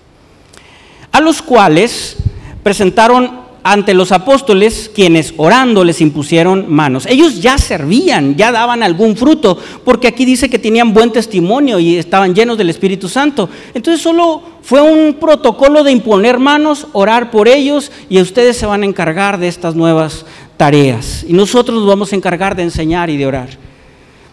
[1.11, 2.17] A los cuales
[2.63, 7.07] presentaron ante los apóstoles, quienes orando les impusieron manos.
[7.07, 11.97] Ellos ya servían, ya daban algún fruto, porque aquí dice que tenían buen testimonio y
[11.97, 13.49] estaban llenos del Espíritu Santo.
[13.75, 18.83] Entonces solo fue un protocolo de imponer manos, orar por ellos y ustedes se van
[18.83, 21.25] a encargar de estas nuevas tareas.
[21.29, 23.49] Y nosotros nos vamos a encargar de enseñar y de orar.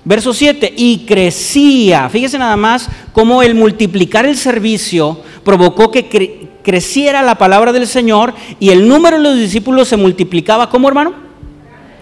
[0.05, 2.09] Verso 7, y crecía.
[2.09, 8.31] Fíjese nada más cómo el multiplicar el servicio provocó que creciera la palabra del Señor
[8.59, 10.69] y el número de los discípulos se multiplicaba.
[10.69, 11.13] ¿Cómo, hermano?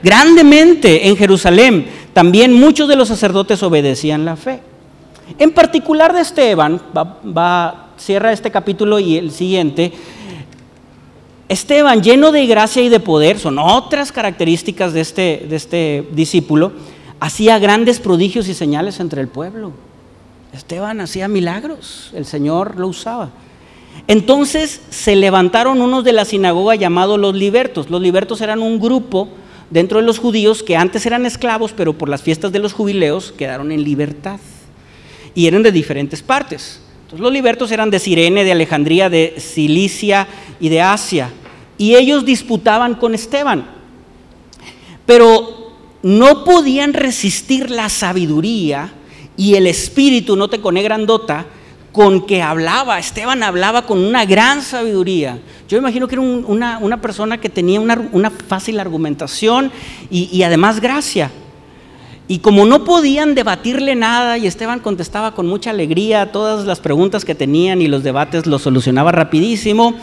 [0.04, 1.88] Grandemente en Jerusalén.
[2.12, 4.60] También muchos de los sacerdotes obedecían la fe.
[5.40, 9.94] En particular de Esteban, va, cierra este capítulo y el siguiente.
[11.48, 16.74] Esteban, lleno de gracia y de poder, son otras características de este, de este discípulo,
[17.22, 19.72] hacía grandes prodigios y señales entre el pueblo.
[20.52, 23.30] Esteban hacía milagros, el Señor lo usaba.
[24.08, 27.90] Entonces se levantaron unos de la sinagoga llamados los libertos.
[27.90, 29.30] Los libertos eran un grupo
[29.70, 33.34] dentro de los judíos que antes eran esclavos, pero por las fiestas de los jubileos
[33.38, 34.40] quedaron en libertad.
[35.34, 36.82] Y eran de diferentes partes.
[37.04, 40.28] Entonces los libertos eran de Sirene, de Alejandría, de Cilicia
[40.60, 41.32] y de Asia.
[41.78, 43.66] Y ellos disputaban con Esteban.
[45.06, 48.94] Pero no podían resistir la sabiduría
[49.38, 51.46] y el espíritu, no te cone grandota,
[51.98, 53.00] con que hablaba.
[53.00, 55.40] Esteban hablaba con una gran sabiduría.
[55.68, 59.72] Yo imagino que era una, persona que tenía una, fácil argumentación
[60.12, 61.32] y, y, además gracia.
[62.28, 67.26] Y como no podían debatirle nada y Esteban contestaba con mucha alegría todas las preguntas
[67.26, 69.96] que tenían y los debates los solucionaba rapidísimo,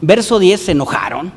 [0.00, 1.30] verso 10 se enojaron,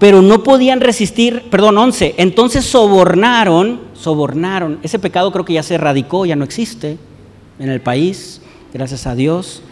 [0.00, 5.76] pero no podían resistir, perdón, 11, entonces sobornaron, sobornaron, ese pecado creo que ya se
[5.76, 6.98] erradicó, ya no existe
[7.60, 8.40] en el país,
[8.74, 9.62] gracias a Dios.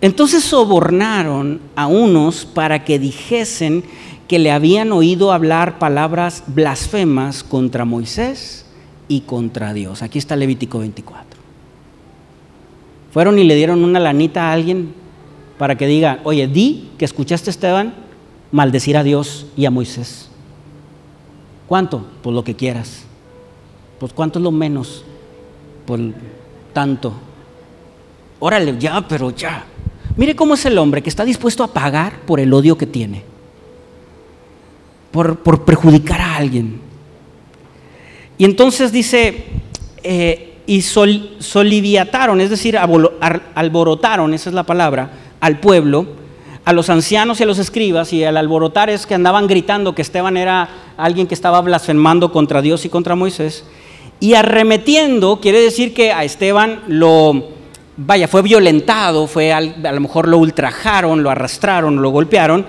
[0.00, 3.82] Entonces sobornaron a unos para que dijesen
[4.28, 8.66] que le habían oído hablar palabras blasfemas contra Moisés
[9.08, 10.02] y contra Dios.
[10.02, 11.40] Aquí está Levítico 24.
[13.12, 14.94] Fueron y le dieron una lanita a alguien
[15.58, 17.94] para que diga, oye, di que escuchaste Esteban
[18.50, 20.28] maldecir a Dios y a Moisés.
[21.66, 22.04] ¿Cuánto?
[22.22, 23.04] Pues lo que quieras.
[23.98, 25.04] Pues cuánto es lo menos.
[25.86, 26.00] Pues
[26.72, 27.12] tanto.
[28.38, 29.64] Órale, ya, pero ya.
[30.16, 33.22] Mire cómo es el hombre que está dispuesto a pagar por el odio que tiene,
[35.10, 36.80] por, por perjudicar a alguien.
[38.36, 39.44] Y entonces dice,
[40.02, 46.06] eh, y soliviataron, es decir, alborotaron, esa es la palabra, al pueblo,
[46.64, 50.02] a los ancianos y a los escribas, y al alborotar es que andaban gritando que
[50.02, 53.64] Esteban era alguien que estaba blasfemando contra Dios y contra Moisés.
[54.22, 57.48] Y arremetiendo quiere decir que a Esteban lo,
[57.96, 62.64] vaya, fue violentado, fue a lo mejor lo ultrajaron, lo arrastraron, lo golpearon,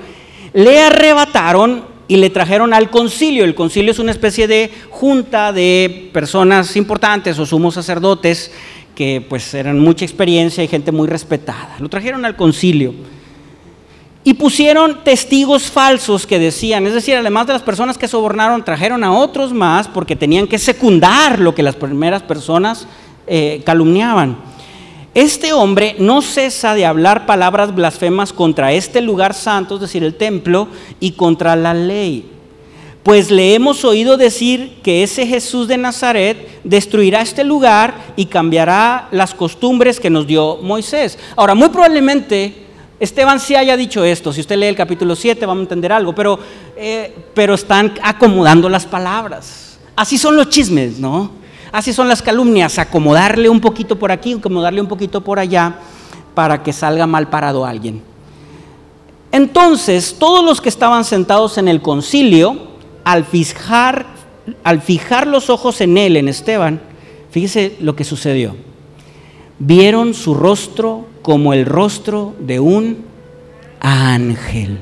[0.54, 3.44] le arrebataron y le trajeron al concilio.
[3.44, 8.52] El concilio es una especie de junta de personas importantes o sumos sacerdotes
[8.96, 11.76] que pues eran mucha experiencia y gente muy respetada.
[11.78, 12.96] Lo trajeron al concilio.
[14.26, 19.04] Y pusieron testigos falsos que decían, es decir, además de las personas que sobornaron, trajeron
[19.04, 22.88] a otros más porque tenían que secundar lo que las primeras personas
[23.28, 24.38] eh, calumniaban.
[25.14, 30.16] Este hombre no cesa de hablar palabras blasfemas contra este lugar santo, es decir, el
[30.16, 32.26] templo, y contra la ley.
[33.04, 39.10] Pues le hemos oído decir que ese Jesús de Nazaret destruirá este lugar y cambiará
[39.12, 41.20] las costumbres que nos dio Moisés.
[41.36, 42.64] Ahora, muy probablemente
[43.04, 46.16] Esteban sí haya dicho esto, si usted lee el capítulo 7 vamos a entender algo,
[46.16, 46.40] pero,
[46.78, 49.78] eh, pero están acomodando las palabras.
[49.94, 51.32] Así son los chismes, ¿no?
[51.74, 55.76] Así son las calumnias, acomodarle un poquito por aquí, acomodarle un poquito por allá
[56.34, 58.02] para que salga mal parado alguien.
[59.34, 62.56] Entonces, todos los que estaban sentados en el concilio,
[63.04, 64.06] al fijar,
[64.64, 66.80] al fijar los ojos en él, en Esteban,
[67.32, 68.56] fíjese lo que sucedió.
[69.60, 72.98] Vieron su rostro como el rostro de un
[73.80, 74.80] ángel.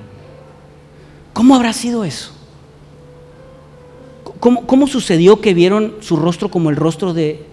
[1.31, 2.33] ¿Cómo habrá sido eso?
[4.39, 7.45] ¿Cómo, sucedió que vieron su rostro como el rostro de,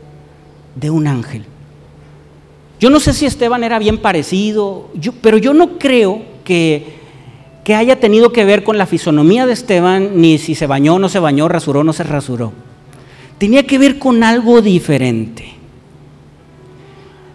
[0.90, 1.44] un ángel?
[2.80, 4.88] Yo no sé si Esteban era bien parecido,
[5.20, 6.94] pero yo no creo que,
[7.62, 10.98] que haya tenido que ver con la fisonomía de Esteban, ni si se bañó o
[10.98, 12.54] no se bañó, rasuró o no se rasuró.
[13.36, 15.44] Tenía que ver con algo diferente.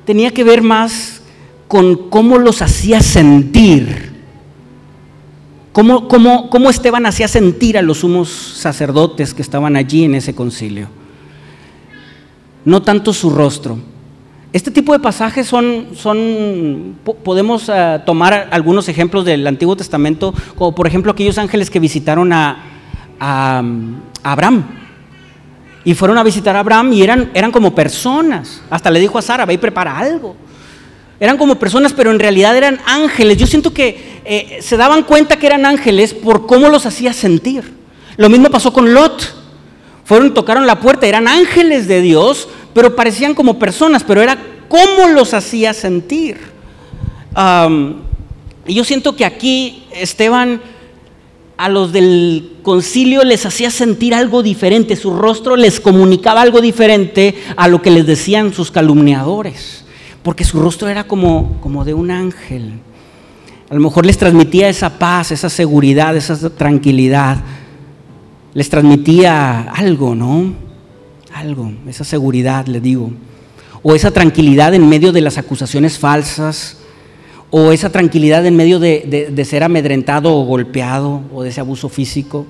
[0.05, 1.12] Tenía que ver más
[1.73, 4.13] con cómo los hacía sentir.
[5.71, 10.87] Cómo, cómo, Esteban hacía sentir a los sumos sacerdotes que estaban allí en ese concilio.
[12.63, 13.79] No tanto su rostro.
[14.51, 20.75] este tipo de pasajes son, son podemos eh, tomar algunos ejemplos del Antiguo Testamento, como
[20.75, 22.55] por ejemplo aquellos ángeles que visitaron a,
[23.19, 23.63] a,
[24.21, 24.63] Abraham.
[25.83, 28.61] Y fueron a visitar a Abraham y eran, eran como personas.
[28.69, 30.35] Hasta le dijo a Sara, ve y prepara algo.
[31.23, 33.37] Eran como personas, pero en realidad eran ángeles.
[33.37, 37.75] Yo siento que eh, se daban cuenta que eran ángeles por cómo los hacía sentir.
[38.17, 39.33] Lo mismo pasó con Lot.
[40.03, 45.07] Fueron, tocaron la puerta, eran ángeles de Dios, pero parecían como personas, pero era cómo
[45.13, 46.39] los hacía sentir.
[48.67, 50.59] y yo siento que aquí Esteban
[51.55, 57.33] a los del concilio les hacía sentir algo diferente, su rostro les comunicaba algo diferente
[57.55, 59.82] a lo que les decían sus calumniadores,
[60.23, 62.79] porque su rostro era como, como de un ángel.
[63.69, 67.37] A lo mejor les transmitía esa paz, esa seguridad, esa tranquilidad.
[68.53, 70.53] Les transmitía algo, ¿no?
[71.33, 73.11] Algo, esa seguridad, le digo.
[73.81, 76.77] O esa tranquilidad en medio de las acusaciones falsas.
[77.49, 82.45] O esa tranquilidad en medio de, ser amedrentado o golpeado o de ese abuso físico.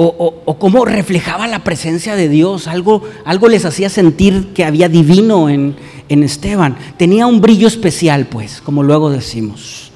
[0.00, 2.68] O, cómo reflejaba la presencia de Dios.
[2.68, 5.74] Algo, algo les hacía sentir que había divino en,
[6.08, 6.76] en Esteban.
[6.96, 9.90] Tenía un brillo especial, pues, como luego decimos.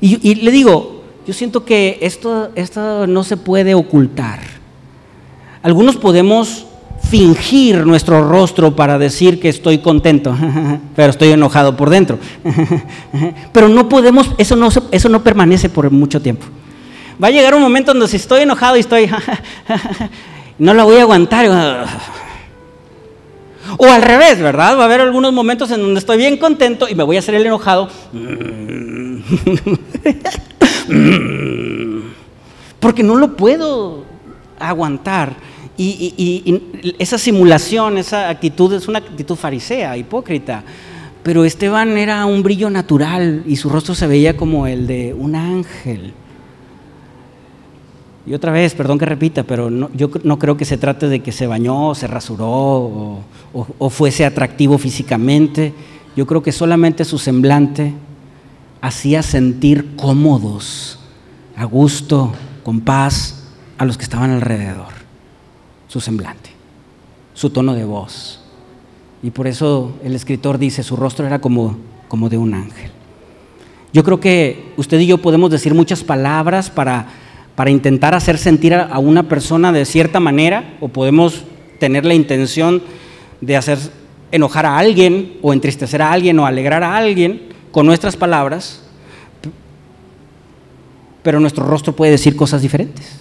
[0.00, 4.40] Y, y le digo, yo siento que esto, esto no se puede ocultar.
[5.62, 6.66] Algunos podemos
[7.08, 10.36] fingir nuestro rostro para decir que estoy contento,
[10.96, 12.18] pero estoy enojado por dentro.
[13.52, 16.46] Pero no podemos, eso no, eso no permanece por mucho tiempo.
[17.22, 19.08] Va a llegar un momento donde si estoy enojado y estoy,
[20.58, 21.86] no lo voy a aguantar.
[23.76, 24.76] O al revés, ¿verdad?
[24.76, 27.36] Va a haber algunos momentos en donde estoy bien contento y me voy a hacer
[27.36, 27.88] el enojado.
[32.80, 34.04] Porque no lo puedo
[34.58, 35.36] aguantar.
[35.78, 36.60] Y,
[36.98, 40.64] esa simulación, esa actitud es una actitud farisea, hipócrita.
[41.22, 45.36] Pero Esteban era un brillo natural y su rostro se veía como el de un
[45.36, 46.14] ángel.
[48.26, 51.32] Y otra vez, perdón que repita, pero yo no creo que se trate de que
[51.32, 53.24] se bañó, se rasuró o,
[53.78, 55.74] o fuese atractivo físicamente.
[56.16, 57.92] Yo creo que solamente su semblante
[58.80, 61.00] hacía sentir cómodos,
[61.56, 62.32] a gusto,
[62.62, 65.02] con paz a los que estaban alrededor
[65.92, 66.48] su semblante,
[67.34, 68.40] su tono de voz.
[69.22, 71.76] Y por eso el escritor dice, su rostro era como,
[72.08, 72.90] como de un ángel.
[73.92, 77.08] Yo creo que usted y yo podemos decir muchas palabras para,
[77.54, 81.44] para intentar hacer sentir a una persona de cierta manera, o podemos
[81.78, 82.82] tener la intención
[83.40, 83.78] de hacer
[84.30, 88.82] enojar a alguien, o entristecer a alguien, o alegrar a alguien con nuestras palabras,
[91.22, 93.20] pero nuestro rostro puede decir cosas diferentes.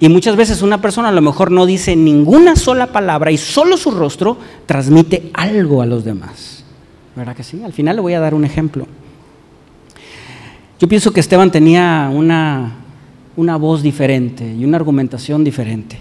[0.00, 3.76] Y muchas veces una persona a lo mejor no dice ninguna sola palabra y solo
[3.76, 6.64] su rostro transmite algo a los demás.
[7.14, 7.62] ¿Verdad que sí?
[7.62, 8.86] Al final le voy a dar un ejemplo.
[10.80, 12.81] Yo pienso que Esteban tenía una,
[13.36, 15.98] una voz diferente y una argumentación diferente.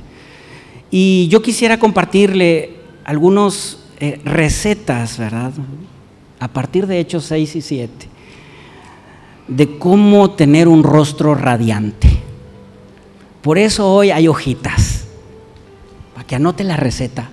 [0.90, 5.52] Y yo quisiera compartirle algunas eh, recetas, ¿verdad?
[6.40, 8.08] A partir de Hechos 6 y 7,
[9.48, 12.10] de cómo tener un rostro radiante.
[13.42, 15.06] Por eso hoy hay hojitas,
[16.14, 17.30] para que anote la receta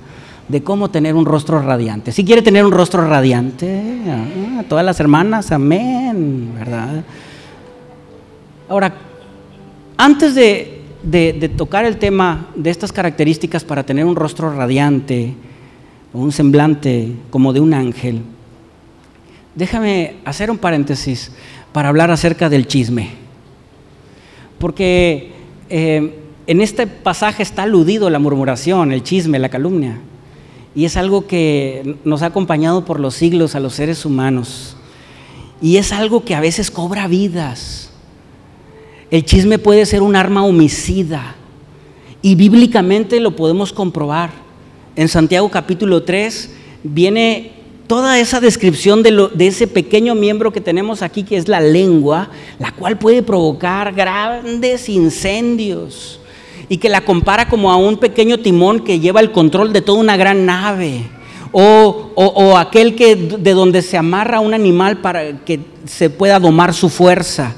[0.49, 2.11] de cómo tener un rostro radiante.
[2.11, 7.05] Si quiere tener un rostro radiante, ah, todas las hermanas, amén, ¿verdad?
[8.69, 8.95] Ahora,
[9.99, 15.35] antes de, tocar el tema de estas características para tener un rostro radiante
[16.13, 18.23] o un semblante como de un ángel,
[19.57, 21.33] déjame hacer un paréntesis
[21.73, 23.11] para hablar acerca del chisme.
[24.59, 25.33] Porque
[25.69, 29.99] eh, en este pasaje está aludido la murmuración, el chisme, la calumnia.
[30.77, 34.77] Y es algo que nos ha acompañado por los siglos a los seres humanos.
[35.61, 37.88] Y es algo que a veces cobra vidas.
[39.11, 41.35] El chisme puede ser un arma homicida.
[42.21, 44.31] Y bíblicamente lo podemos comprobar.
[44.97, 46.51] En Santiago capítulo 3
[46.83, 47.53] viene
[47.87, 52.73] toda esa descripción de, ese pequeño miembro que tenemos aquí, que es la lengua, la
[52.73, 56.21] cual puede provocar grandes incendios
[56.69, 60.01] y que la compara como a un pequeño timón que lleva el control de toda
[60.01, 61.05] una gran nave.
[61.51, 66.91] O, aquel que de donde se amarra un animal para que se pueda domar su
[66.91, 67.55] fuerza.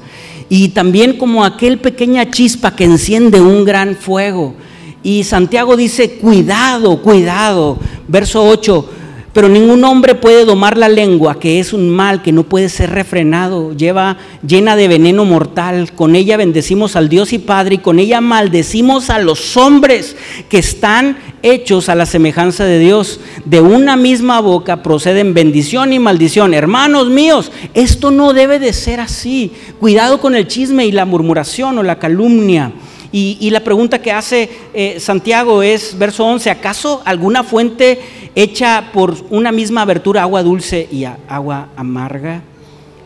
[0.53, 4.53] Y también como aquel pequeña chispa que enciende un gran fuego.
[5.01, 7.79] Y Santiago dice, cuidado, cuidado.
[8.09, 8.89] Verso 8,
[9.33, 12.89] Pero ningún hombre puede domar la lengua, que es un mal que no puede ser
[12.89, 15.93] refrenado, lleva llena de veneno mortal.
[15.93, 20.17] Con ella bendecimos al Dios y Padre y con ella maldecimos a los hombres
[20.49, 23.21] que están hechos a la semejanza de Dios.
[23.45, 26.53] De una misma boca proceden bendición y maldición.
[26.53, 29.53] Hermanos míos, esto no debe de ser así.
[29.79, 32.73] Cuidado con el chisme y la murmuración o la calumnia.
[33.13, 37.99] Y, la pregunta que hace eh, Santiago es, verso 11, ¿acaso alguna fuente
[38.35, 42.41] hecha por una misma abertura agua dulce y agua amarga?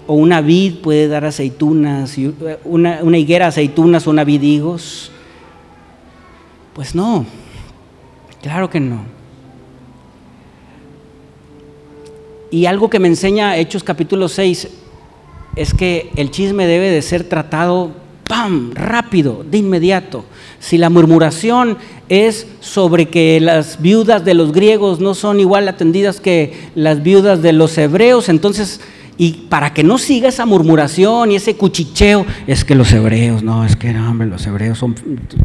[0.07, 5.11] ¿O una vid puede dar aceitunas, y una, una higuera aceitunas o una vid higos?
[6.73, 7.25] Pues no,
[8.41, 9.15] claro que no.
[12.51, 14.69] Y algo que me enseña Hechos capítulo 6
[15.55, 17.91] es que el chisme debe de ser tratado
[18.27, 20.25] ¡pam!, rápido, de inmediato.
[20.59, 21.77] Si la murmuración
[22.09, 27.41] es sobre que las viudas de los griegos no son igual atendidas que las viudas
[27.41, 28.81] de los hebreos, entonces,
[29.17, 33.65] y para que no siga esa murmuración y ese cuchicheo, es que los hebreos, no,
[33.65, 34.95] es que hombre, los hebreos son,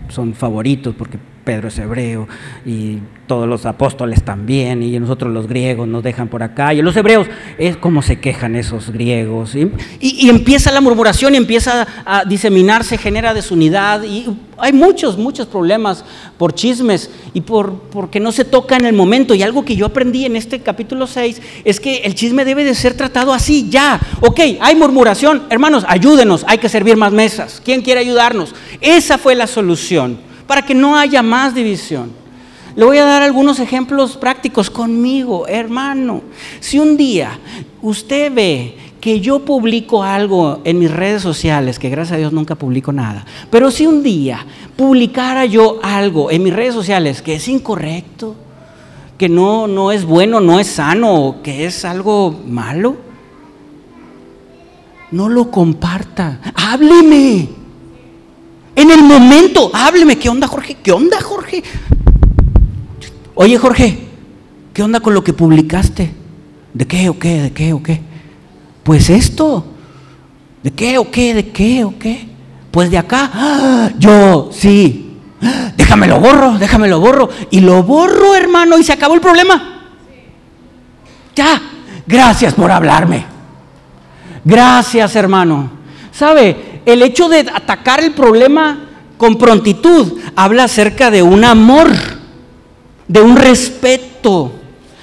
[0.08, 2.28] son favoritos porque Pedro es hebreo
[2.64, 2.98] y
[3.30, 7.28] todos los apóstoles también, y nosotros los griegos nos dejan por acá, y los hebreos,
[7.58, 9.54] es como se quejan esos griegos.
[9.54, 14.26] Y, empieza la murmuración y empieza a diseminarse, genera desunidad, y
[14.58, 16.04] hay muchos, muchos problemas
[16.38, 19.32] por chismes y por porque no se toca en el momento.
[19.32, 22.74] Y algo que yo aprendí en este capítulo 6 es que el chisme debe de
[22.74, 24.00] ser tratado así, ya.
[24.22, 27.62] Ok, hay murmuración, hermanos, ayúdenos, hay que servir más mesas.
[27.64, 28.56] ¿Quién quiere ayudarnos?
[28.80, 30.18] Esa fue la solución,
[30.50, 32.10] para que no haya más división.
[32.74, 36.22] Le voy a dar algunos ejemplos prácticos conmigo, hermano.
[36.58, 37.38] Si un día
[37.82, 42.56] usted ve que yo publico algo en mis redes sociales, que gracias a Dios nunca
[42.56, 44.44] publico nada, pero si un día
[44.74, 48.34] publicara yo algo en mis redes sociales que es incorrecto,
[49.16, 52.96] que no, no es bueno, no es sano, que es algo malo,
[55.12, 57.59] no lo comparta, hábleme.
[58.76, 60.18] En el momento, hábleme.
[60.18, 60.76] ¿Qué onda, Jorge?
[60.82, 61.62] ¿Qué onda, Jorge?
[63.34, 63.98] Oye Jorge,
[64.74, 66.12] ¿qué onda con lo que publicaste?
[66.74, 67.42] ¿De qué o qué?
[67.42, 68.00] ¿De qué o qué?
[68.82, 69.64] Pues esto.
[70.62, 71.34] ¿De qué o qué?
[71.34, 72.28] ¿De qué o qué?
[72.70, 73.30] Pues de acá.
[73.32, 73.90] ¡Ah!
[73.98, 75.16] Yo, sí.
[75.76, 77.30] Déjame lo borro, déjame lo borro.
[77.50, 79.88] Y lo borro, hermano, y se acabó el problema.
[81.34, 81.62] Ya.
[82.06, 83.24] Gracias por hablarme.
[84.44, 85.70] Gracias, hermano.
[86.12, 86.69] ¿Sabe?
[86.86, 91.88] El hecho de atacar el problema con prontitud habla acerca de un amor
[93.06, 94.52] de un respeto,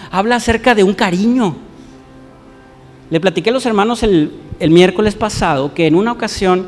[0.09, 1.55] habla acerca de un cariño.
[3.09, 6.67] Le platiqué a los hermanos el, miércoles pasado que en una ocasión,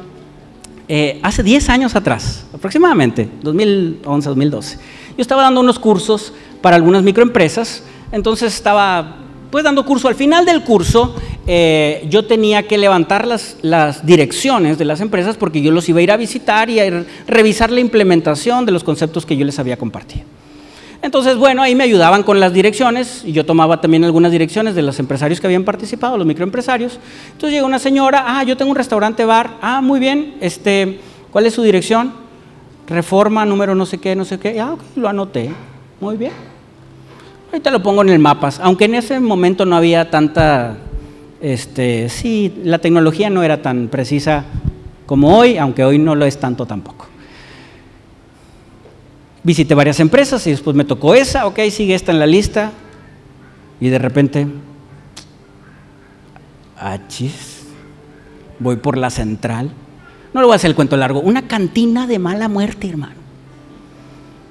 [0.87, 7.03] eh, hace 10 años atrás, aproximadamente, 2011, 2012, yo estaba dando unos cursos para algunas
[7.03, 9.15] microempresas, entonces estaba
[9.51, 10.07] pues dando curso.
[10.07, 11.15] Al final del curso
[11.47, 16.03] eh, yo tenía que levantar las, direcciones de las empresas porque yo los iba a
[16.03, 19.77] ir a visitar y a revisar la implementación de los conceptos que yo les había
[19.77, 20.25] compartido.
[21.01, 24.81] Entonces, bueno, ahí me ayudaban con las direcciones y yo tomaba también algunas direcciones de
[24.81, 26.99] los empresarios que habían participado, los microempresarios.
[27.31, 30.99] Entonces llega una señora, ah, yo tengo un restaurante bar, ah, muy bien, este,
[31.31, 32.11] ¿cuál es su dirección?
[32.85, 35.51] Reforma, número no sé qué, no sé qué, ah, ok, lo anoté,
[36.01, 36.48] muy bien.
[37.51, 40.77] Ahorita lo pongo en el mapas, aunque en ese momento no había tanta,
[41.41, 44.45] este, sí, la tecnología no era tan precisa
[45.07, 47.07] como hoy, aunque hoy no lo es tanto tampoco.
[49.41, 52.71] Visité varias empresas y después me tocó esa, ok, sigue esta en la lista.
[53.81, 54.45] Y de repente,
[56.77, 57.63] achis,
[58.59, 59.71] voy por la central.
[60.33, 63.15] No le voy a hacer el cuento largo, una cantina de mala muerte, hermano.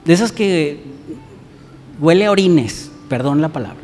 [0.04, 0.82] De esas que
[2.00, 3.78] huele a orines, perdón la palabra.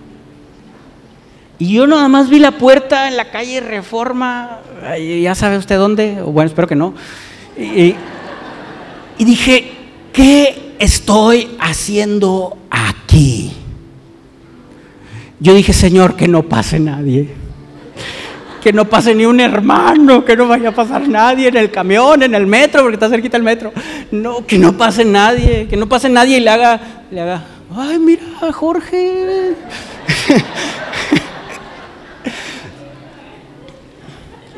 [1.59, 4.59] Y yo nada más vi la puerta en la calle Reforma,
[4.99, 6.95] ya sabe usted dónde, bueno, espero que no.
[7.57, 7.95] Y,
[9.19, 9.73] y dije,
[10.13, 13.53] ¿qué estoy haciendo aquí?
[15.41, 17.29] Yo dije, Señor, que no pase nadie.
[18.63, 22.23] Que no pase ni un hermano, que no vaya a pasar nadie en el camión,
[22.23, 23.73] en el metro, porque está cerquita el metro.
[24.11, 27.45] No, que no pase nadie, que no pase nadie y le haga, le haga,
[27.77, 28.23] ay, mira,
[28.53, 29.55] Jorge.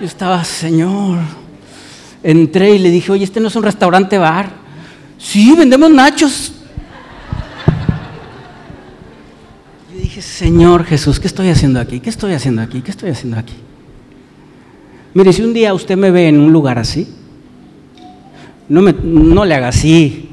[0.01, 1.19] Yo estaba, Señor.
[2.23, 4.51] Entré y le dije, oye, este no es un restaurante bar.
[5.19, 6.53] Sí, vendemos nachos.
[9.93, 12.01] Yo dije, Señor Jesús, ¿qué estoy haciendo aquí?
[12.01, 12.83] ¿Qué estoy haciendo aquí?
[12.83, 13.55] ¿Qué estoy haciendo aquí?
[15.15, 17.09] Mire, si un día usted me ve en un lugar así,
[18.69, 20.29] no, me, no le haga así.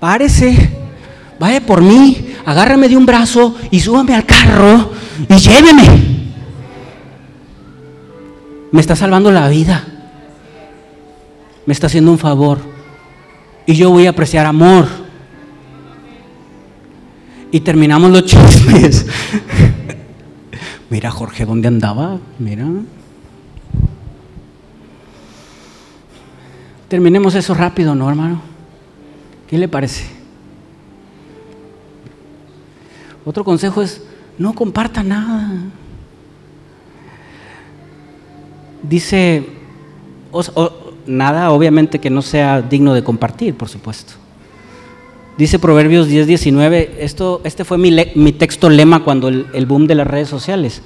[0.00, 0.70] Párese,
[1.38, 4.92] vaya por mí, agárrame de un brazo y súbame al carro
[5.28, 6.08] y lléveme.
[8.70, 9.84] Me está salvando la vida.
[11.66, 12.58] Me está haciendo un favor.
[13.66, 14.86] Y yo voy a apreciar amor.
[17.50, 19.06] Y terminamos los chismes.
[20.90, 22.18] Mira, Jorge, ¿dónde andaba?
[22.38, 22.66] Mira.
[26.88, 28.40] Terminemos eso rápido, ¿no, hermano?
[29.48, 30.04] ¿Qué le parece?
[33.24, 34.02] Otro consejo es,
[34.38, 35.50] no comparta nada.
[38.82, 39.44] Dice,
[41.06, 44.14] nada obviamente que no sea digno de compartir, por supuesto.
[45.38, 49.94] Dice Proverbios 10, 19, esto, este fue mi, texto lema cuando el, el, boom de
[49.94, 50.82] las redes sociales.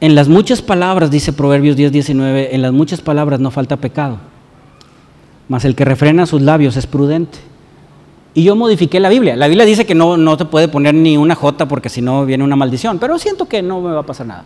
[0.00, 4.18] En las muchas palabras, dice Proverbios 10, 19, en las muchas palabras no falta pecado,
[5.48, 7.49] mas el que refrena sus labios es prudente.
[8.34, 9.36] Y yo modifiqué la Biblia.
[9.36, 12.24] La Biblia dice que no, no te puede poner ni una J porque si no
[12.24, 14.44] viene una maldición, pero siento que no me va a pasar nada.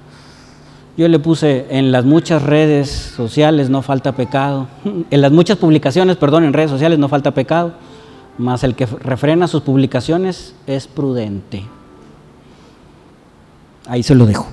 [0.96, 4.68] Yo le puse en las muchas redes sociales no falta pecado,
[5.10, 7.72] en las muchas publicaciones, perdón, en redes sociales no falta pecado
[8.38, 11.64] mas el que refrena sus publicaciones es prudente.
[13.86, 14.46] Ahí se lo dejo.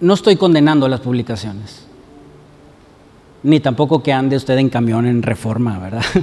[0.00, 1.86] No estoy condenando las publicaciones,
[3.42, 6.04] ni tampoco que ande usted en camión en reforma, ¿verdad?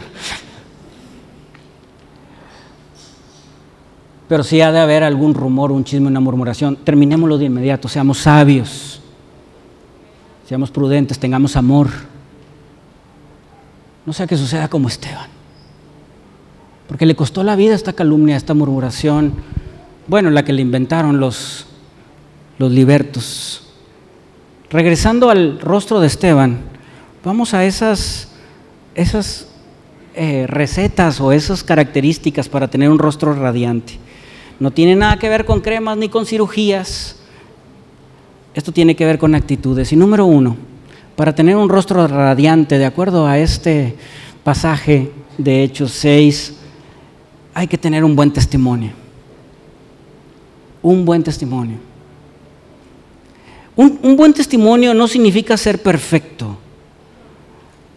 [4.28, 8.18] Pero si ha de haber algún rumor, un chisme, una murmuración, terminémoslo de inmediato, seamos
[8.20, 9.01] sabios,
[10.45, 11.88] seamos prudentes, tengamos amor.
[14.05, 15.30] No sea que suceda como Esteban.
[16.88, 19.34] Porque le costó la vida esta calumnia, esta murmuración.
[20.07, 21.65] Bueno, la que le inventaron los,
[22.57, 23.63] los libertos.
[24.70, 26.76] Regresando al rostro de Esteban,
[27.28, 28.30] vamos a esas,
[30.15, 33.93] eh, recetas o esas características para tener un rostro radiante.
[34.59, 37.17] No tiene nada que ver con cremas ni con cirugías.
[38.55, 39.91] Esto tiene que ver con actitudes.
[39.91, 40.55] Y número uno,
[41.15, 43.95] para tener un rostro radiante, de acuerdo a este
[44.43, 46.53] pasaje de Hechos 6,
[47.53, 48.91] hay que tener un buen testimonio.
[50.82, 51.78] Un buen testimonio.
[53.75, 56.57] Un, buen testimonio no significa ser perfecto,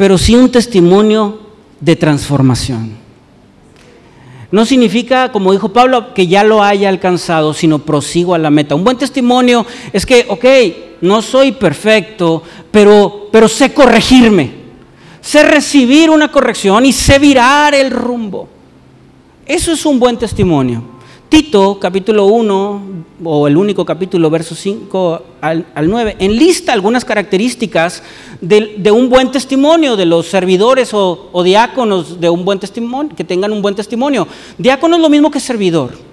[0.01, 1.41] pero sí un testimonio
[1.79, 2.97] de transformación.
[4.51, 8.75] No significa, como dijo Pablo, que ya lo haya alcanzado, sino prosigo a la meta.
[8.75, 10.45] Un buen testimonio es que, ok,
[11.03, 14.51] no soy perfecto, pero, pero sé corregirme,
[15.21, 18.49] sé recibir una corrección y sé virar el rumbo.
[19.45, 20.83] Eso es un buen testimonio.
[21.31, 22.83] Tito, capítulo 1,
[23.23, 28.03] o el único capítulo, versos 5 al, 9, enlista algunas características
[28.41, 33.23] de, un buen testimonio, de los servidores o, o diáconos de un buen testimonio, que
[33.23, 34.27] tengan un buen testimonio.
[34.59, 36.10] Diácono es lo mismo que servidor.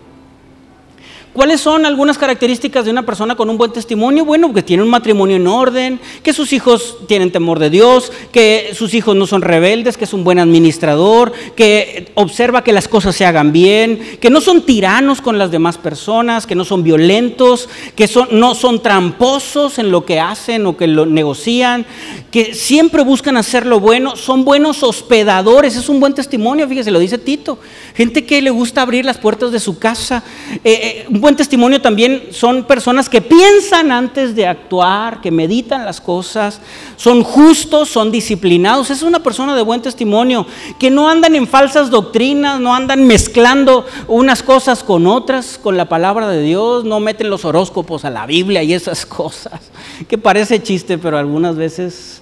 [1.38, 4.26] ¿Cuáles son algunas características de una persona con un buen testimonio?
[4.26, 8.72] Bueno, que tiene un matrimonio en orden, que sus hijos tienen temor de Dios, que
[8.74, 13.16] sus hijos no son rebeldes, que es un buen administrador, que observa que las cosas
[13.16, 17.70] se hagan bien, que no son tiranos con las demás personas, que no son violentos,
[17.96, 21.86] que son, no son tramposos en lo que hacen o que lo negocian,
[22.32, 26.98] que siempre buscan hacer lo bueno, son buenos hospedadores, es un buen testimonio, fíjese, lo
[26.98, 27.60] dice Tito.
[27.94, 30.24] Gente que le gusta abrir las puertas de su casa.
[30.64, 36.00] Eh, eh, buen testimonio también son personas que piensan antes de actuar, que meditan las
[36.00, 36.62] cosas,
[36.96, 38.92] son justos, son disciplinados.
[38.92, 40.48] Es una persona de buen testimonio,
[40.80, 45.90] que no andan en falsas doctrinas, no andan mezclando unas cosas con otras, con la
[45.90, 49.60] palabra de Dios, no meten los horóscopos a la Biblia y esas cosas,
[50.08, 52.22] que parece chiste, pero algunas veces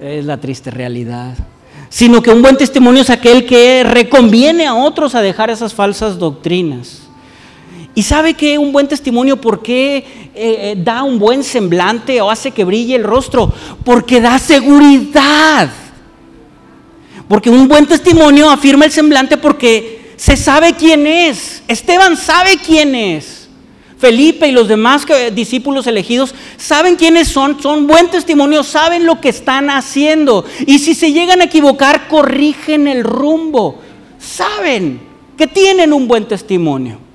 [0.00, 1.36] es la triste realidad
[1.88, 6.20] sino que un buen testimonio es aquel que reconviene a otros a dejar esas falsas
[6.20, 7.09] doctrinas.
[7.94, 12.30] ¿Y sabe que un buen testimonio por qué eh, eh, da un buen semblante o
[12.30, 13.52] hace que brille el rostro?
[13.84, 15.70] Porque da seguridad.
[17.28, 21.62] Porque un buen testimonio afirma el semblante porque se sabe quién es.
[21.66, 23.48] Esteban sabe quién es.
[23.98, 29.28] Felipe y los demás discípulos elegidos saben quiénes son, son buen testimonio, saben lo que
[29.28, 30.44] están haciendo.
[30.66, 33.78] Y si se llegan a equivocar, corrigen el rumbo.
[34.18, 35.00] Saben
[35.36, 37.09] que tienen un buen testimonio.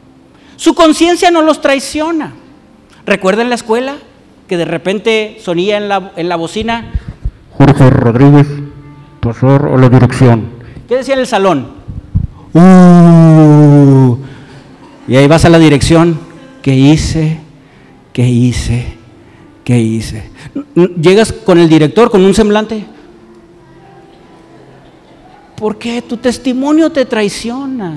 [0.56, 2.34] Su conciencia no los traiciona.
[3.06, 3.96] ¿Recuerdan la escuela?
[4.48, 6.92] Que de repente sonía en la, en la bocina.
[7.58, 8.48] Jorge Rodríguez,
[9.20, 10.46] profesor o la dirección.
[10.88, 11.68] ¿Qué decía en el salón?
[12.54, 14.18] Uh,
[15.08, 16.20] y ahí vas a la dirección.
[16.62, 17.40] ¿Qué hice?
[18.14, 18.96] ¿Qué hice?
[19.64, 20.30] ¿Qué hice?
[20.76, 22.86] Llegas con el director con un semblante.
[25.58, 27.94] Porque tu testimonio te traiciona.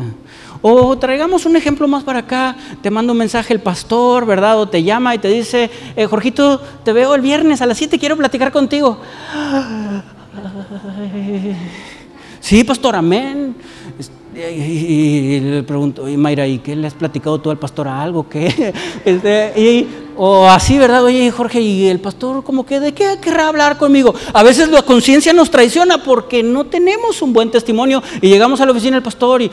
[0.63, 4.59] O traigamos un ejemplo más para acá, te manda un mensaje el pastor, ¿verdad?
[4.59, 7.99] O te llama y te dice, eh, Jorgito, te veo el viernes a las 7,
[7.99, 8.99] quiero platicar contigo.
[12.41, 13.55] Sí, pastor, amén.
[14.35, 18.29] Y, le pregunto, y Mayra, ¿y qué le has platicado tú al pastor algo?
[18.29, 18.73] ¿Qué?
[19.05, 19.87] Este,
[20.17, 21.05] o así, ¿verdad?
[21.05, 24.15] Oye, Jorge, ¿y el pastor como que de qué querrá hablar conmigo?
[24.33, 28.67] A veces la conciencia nos traiciona porque no tenemos un buen testimonio y llegamos a
[28.67, 29.51] la oficina del pastor y...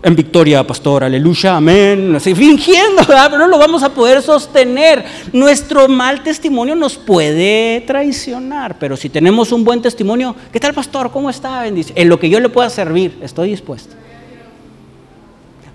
[0.00, 5.04] en victoria, pastor, aleluya, amén, así fingiendo, pero no lo vamos a poder sostener.
[5.32, 11.10] Nuestro mal testimonio nos puede traicionar, pero si tenemos un buen testimonio, ¿qué tal, pastor?
[11.10, 11.62] ¿Cómo está?
[11.62, 11.92] Bendice.
[11.96, 13.96] En lo que yo le pueda servir, estoy dispuesto.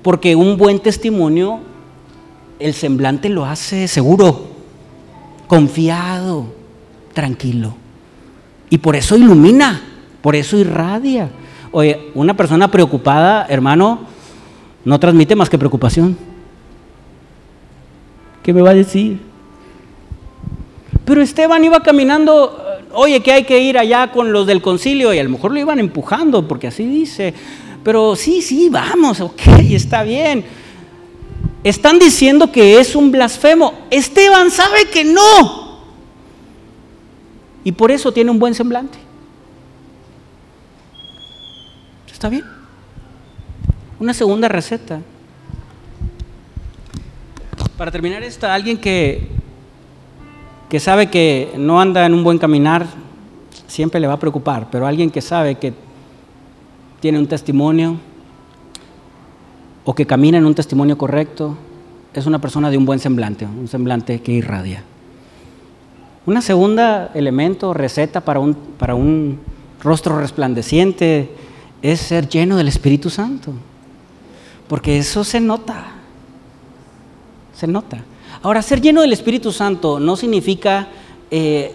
[0.02, 1.60] Porque un buen testimonio,
[2.60, 4.48] el semblante lo hace seguro,
[5.48, 6.46] confiado,
[7.14, 7.76] tranquilo.
[8.70, 9.82] Y por eso ilumina,
[10.22, 11.30] por eso irradia.
[11.72, 14.13] Oye, una persona preocupada, hermano,
[14.86, 16.18] no transmite más que preocupación.
[18.42, 19.20] ¿Qué me va a decir?
[21.06, 22.62] Pero Esteban iba caminando,
[22.92, 25.60] oye, que hay que ir allá con los del concilio y a lo mejor lo
[25.60, 27.34] iban empujando porque así dice.
[27.84, 30.44] Pero sí, sí, vamos, ok, está bien.
[31.64, 33.74] Están diciendo que es un blasfemo.
[33.90, 35.64] Esteban sabe que no.
[37.64, 38.98] Y por eso tiene un buen semblante.
[42.12, 42.63] ¿Está bien?
[44.04, 45.00] Una segunda receta.
[47.78, 49.30] Para terminar esta, alguien que,
[50.68, 52.86] que sabe que no anda en un buen caminar,
[53.66, 55.74] siempre le va a preocupar, pero alguien que sabe que
[57.00, 57.96] tiene un testimonio
[59.86, 61.56] o que camina en un testimonio correcto,
[62.14, 64.84] es una persona de un buen semblante, un semblante que irradia.
[66.26, 69.40] Una segunda elemento, receta para un, para un
[69.82, 71.30] rostro resplandeciente,
[71.82, 73.54] es ser lleno del Espíritu Santo.
[74.68, 75.86] Porque eso se nota.
[77.56, 78.04] Se nota.
[78.42, 80.88] Ahora, ser lleno del Espíritu Santo no significa
[81.32, 81.74] eh,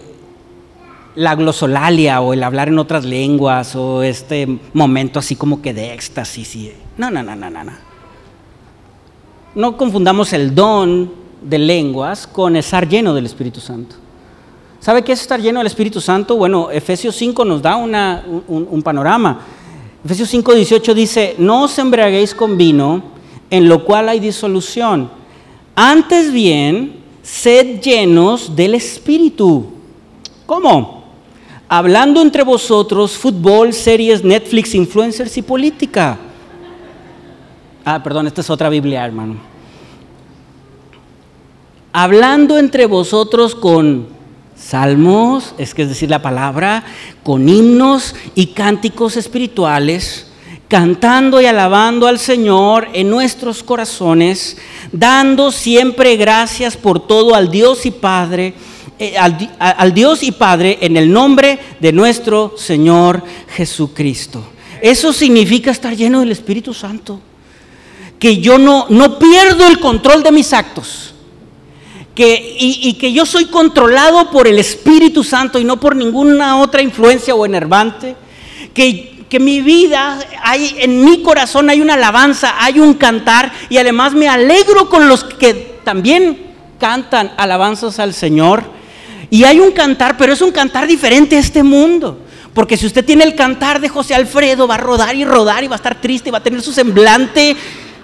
[1.15, 5.93] la glosolalia o el hablar en otras lenguas o este momento así como que de
[5.93, 6.71] éxtasis.
[6.97, 7.71] No, no, no, no, no.
[9.55, 11.11] No confundamos el don
[11.41, 13.95] de lenguas con estar lleno del Espíritu Santo.
[14.79, 16.37] ¿Sabe qué es estar lleno del Espíritu Santo?
[16.37, 19.41] Bueno, Efesios 5 nos da un panorama.
[20.03, 23.03] Efesios 5:18 dice, no os embriaguéis con vino,
[23.49, 25.09] en lo cual hay disolución.
[25.75, 29.65] Antes bien, sed llenos del Espíritu.
[30.45, 31.03] ¿Cómo?
[31.67, 36.17] Hablando entre vosotros fútbol, series, Netflix, influencers y política.
[37.85, 39.35] Ah, perdón, esta es otra Biblia, hermano.
[41.91, 44.07] Hablando entre vosotros con
[44.59, 46.83] salmos, es que es decir, la palabra,
[47.23, 50.27] con himnos y cánticos espirituales,
[50.67, 54.57] cantando y alabando al Señor en nuestros corazones,
[54.91, 58.53] dando siempre gracias por todo al Dios y Padre,
[58.99, 63.23] eh, al, al Dios y Padre en el nombre de nuestro Señor
[63.55, 64.43] Jesucristo.
[64.81, 67.19] Eso significa estar lleno del Espíritu Santo.
[68.19, 71.13] Que yo no, no pierdo el control de mis actos
[72.21, 77.33] y, que yo soy controlado por el Espíritu Santo y no por ninguna otra influencia
[77.33, 78.15] o enervante,
[78.73, 83.77] que, que mi vida, hay, en mi corazón hay una alabanza, hay un cantar y
[83.77, 86.47] además me alegro con los que también
[86.77, 88.63] cantan alabanzas al Señor.
[89.29, 92.19] Y hay un cantar, pero es un cantar diferente a este mundo.
[92.53, 95.67] Porque si usted tiene el cantar de José Alfredo, va a rodar y rodar y
[95.67, 97.55] va a estar triste y va a tener su semblante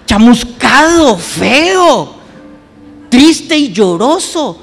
[0.06, 2.15] chamuscado, feo
[3.08, 4.60] triste y lloroso.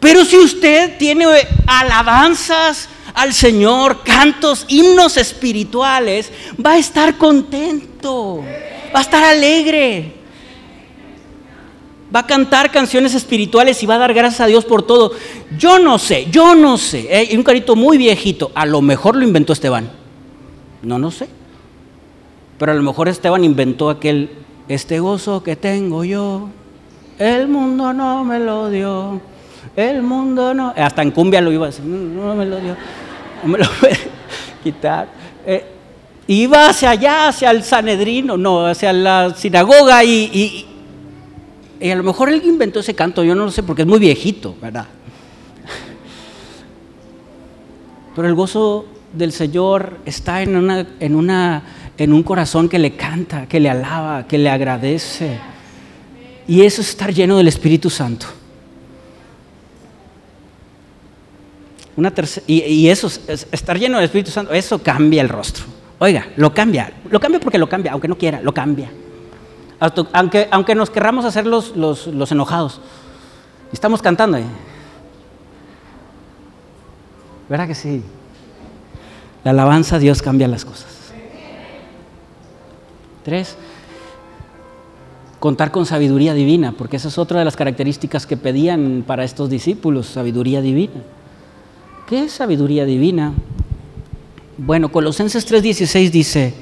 [0.00, 1.24] Pero si usted tiene
[1.66, 6.30] alabanzas al Señor, cantos, himnos espirituales,
[6.64, 8.44] va a estar contento,
[8.94, 10.12] va a estar alegre.
[12.14, 15.12] Va a cantar canciones espirituales y va a dar gracias a Dios por todo.
[15.58, 17.08] Yo no sé, yo no sé.
[17.12, 19.90] Hay eh, un carito muy viejito, a lo mejor lo inventó Esteban.
[20.82, 21.28] No, no sé.
[22.58, 24.30] Pero a lo mejor Esteban inventó aquel,
[24.68, 26.50] este gozo que tengo yo
[27.18, 29.20] el mundo no me lo dio.
[29.76, 30.72] El mundo no.
[30.76, 31.84] Hasta en cumbia lo iba a decir.
[31.84, 32.76] No, me lo dio.
[33.42, 33.98] No me lo puede
[34.62, 35.08] quitar.
[35.46, 35.64] Eh,
[36.26, 40.66] iba hacia allá, hacia el Sanedrino, no, hacia la sinagoga y,
[41.80, 43.98] y, a lo mejor él inventó ese canto, yo no lo sé porque es muy
[43.98, 44.86] viejito, ¿verdad?
[48.16, 51.62] Pero el gozo del Señor está en, una, en, una,
[51.98, 55.38] en un corazón que le canta, que le alaba, que le agradece.
[56.46, 58.26] Y eso es estar lleno del Espíritu Santo.
[61.96, 62.12] Una
[62.46, 65.64] y, y, eso, estar lleno del Espíritu Santo, eso cambia el rostro.
[65.98, 66.92] Oiga, lo cambia.
[67.08, 68.90] Lo cambia porque lo cambia, aunque no quiera, lo cambia.
[70.12, 72.80] Aunque, aunque nos querramos hacer los, los, los enojados.
[73.72, 74.38] Estamos cantando.
[74.38, 74.44] ¿eh?
[77.48, 78.02] ¿Verdad que sí?
[79.44, 80.86] La alabanza a Dios cambia las cosas.
[83.24, 83.56] Tres,
[85.44, 89.50] contar con sabiduría divina, porque esa es otra de las características que pedían para estos
[89.50, 91.02] discípulos, sabiduría divina.
[92.08, 93.34] ¿Qué es sabiduría divina?
[94.56, 96.54] Bueno, Colosenses 3:16 dice,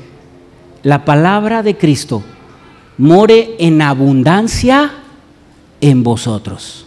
[0.83, 2.24] la palabra de Cristo
[2.99, 4.91] more en abundancia
[5.80, 6.85] en vosotros,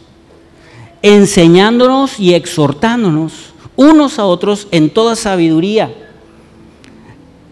[1.02, 5.96] enseñándonos y exhortándonos unos a otros en toda sabiduría,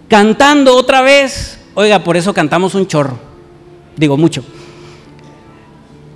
[0.09, 3.31] cantando otra vez, oiga, por eso cantamos un chorro,
[3.95, 4.43] digo mucho,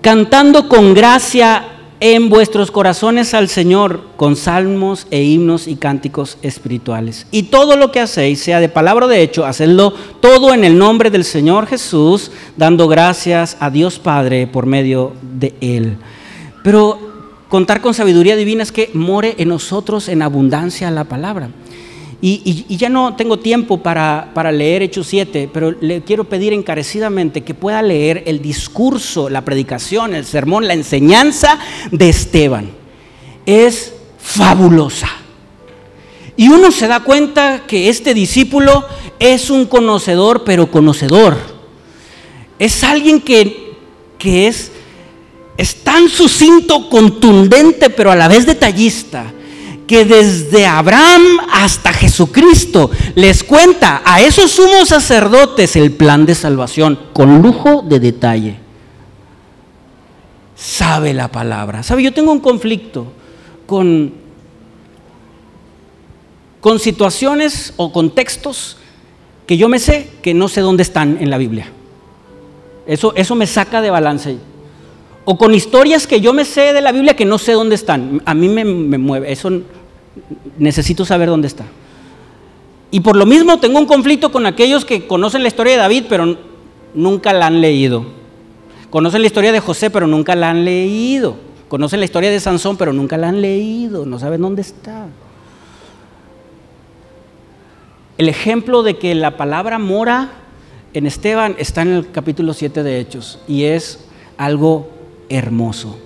[0.02, 7.26] cantando con gracia en vuestros corazones al Señor con salmos e himnos y cánticos espirituales.
[7.32, 10.78] Y todo lo que hacéis, sea de palabra o de hecho, hacedlo todo en el
[10.78, 15.98] nombre del Señor Jesús, dando gracias a Dios Padre por medio de Él.
[16.64, 17.00] Pero
[17.50, 21.50] contar con sabiduría divina es que more en nosotros en abundancia la palabra.
[22.20, 27.44] Y, ya no tengo tiempo para, para, leer Hechos 7, pero le quiero pedir encarecidamente
[27.44, 31.60] que pueda leer el discurso, la predicación, el sermón, la enseñanza
[31.92, 32.72] de Esteban.
[33.46, 35.10] Es fabulosa.
[36.36, 38.86] Y uno se da cuenta que este discípulo
[39.20, 41.38] es un conocedor, pero conocedor.
[42.58, 43.76] Es alguien que,
[44.18, 44.72] que es,
[45.56, 49.34] es tan sucinto, contundente, pero a la vez detallista
[49.88, 57.00] que desde Abraham hasta Jesucristo les cuenta a esos sumos sacerdotes el plan de salvación
[57.14, 58.58] con lujo de detalle.
[60.56, 61.84] Sabe la palabra.
[61.84, 63.08] Sabe, yo tengo un conflicto
[63.66, 64.14] con,
[66.60, 68.78] con situaciones o contextos
[69.46, 71.72] que yo me sé que no sé dónde están en la Biblia.
[72.86, 74.38] Eso, eso me saca de balance.
[75.30, 78.22] O con historias que yo me sé de la Biblia que no sé dónde están.
[78.24, 79.30] A mí me, mueve.
[79.30, 79.52] Eso
[80.58, 81.66] necesito saber dónde está.
[82.92, 86.06] Y por lo mismo tengo un conflicto con aquellos que conocen la historia de David,
[86.08, 86.38] pero
[86.94, 88.06] nunca la han leído.
[88.90, 91.36] Conocen la historia de José, pero nunca la han leído.
[91.68, 94.06] Conocen la historia de Sansón, pero nunca la han leído.
[94.06, 95.08] No saben dónde está.
[98.18, 100.30] El ejemplo de que la palabra mora
[100.94, 104.06] en Esteban está en el capítulo 7 de Hechos y es
[104.38, 104.96] algo
[105.30, 105.98] hermoso.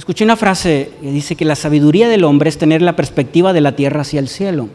[0.00, 3.60] Escuché una frase que dice que la sabiduría del hombre es tener la perspectiva de
[3.60, 4.68] la tierra hacia el cielo.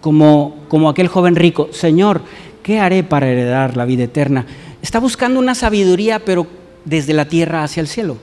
[0.00, 2.22] Como, como aquel joven rico, Señor,
[2.62, 4.46] ¿qué haré para heredar la vida eterna?
[4.80, 6.46] Está buscando una sabiduría, pero
[6.86, 8.16] desde la tierra hacia el cielo.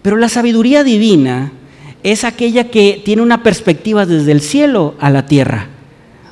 [0.00, 1.52] Pero la sabiduría divina
[2.02, 5.68] es aquella que tiene una perspectiva desde el cielo a la tierra.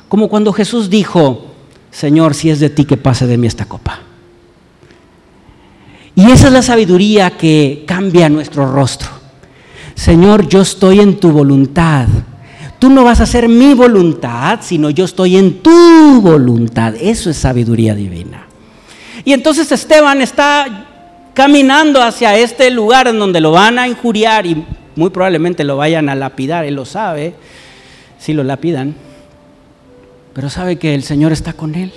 [0.07, 1.45] Como cuando Jesús dijo,
[1.91, 3.99] Señor, si es de ti que pase de mí esta copa.
[6.19, 9.07] Y esa es la sabiduría que cambia nuestro rostro.
[9.95, 12.09] Señor, yo estoy en tu voluntad.
[12.77, 16.93] Tú no vas a hacer mi voluntad, sino yo estoy en tu voluntad.
[16.99, 18.47] Eso es sabiduría divina.
[19.23, 20.87] Y entonces Esteban está
[21.33, 24.65] caminando hacia este lugar en donde lo van a injuriar y
[24.97, 27.33] muy probablemente lo vayan a lapidar, él lo sabe,
[28.17, 28.93] si lo lapidan,
[30.33, 31.93] pero sabe que el Señor está con él.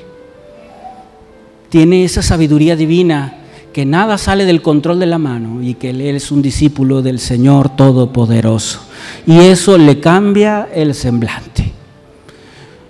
[1.70, 3.38] Tiene esa sabiduría divina
[3.72, 7.18] que nada sale del control de la mano y que él es un discípulo del
[7.18, 8.80] Señor Todopoderoso.
[9.26, 11.72] Y eso le cambia el semblante.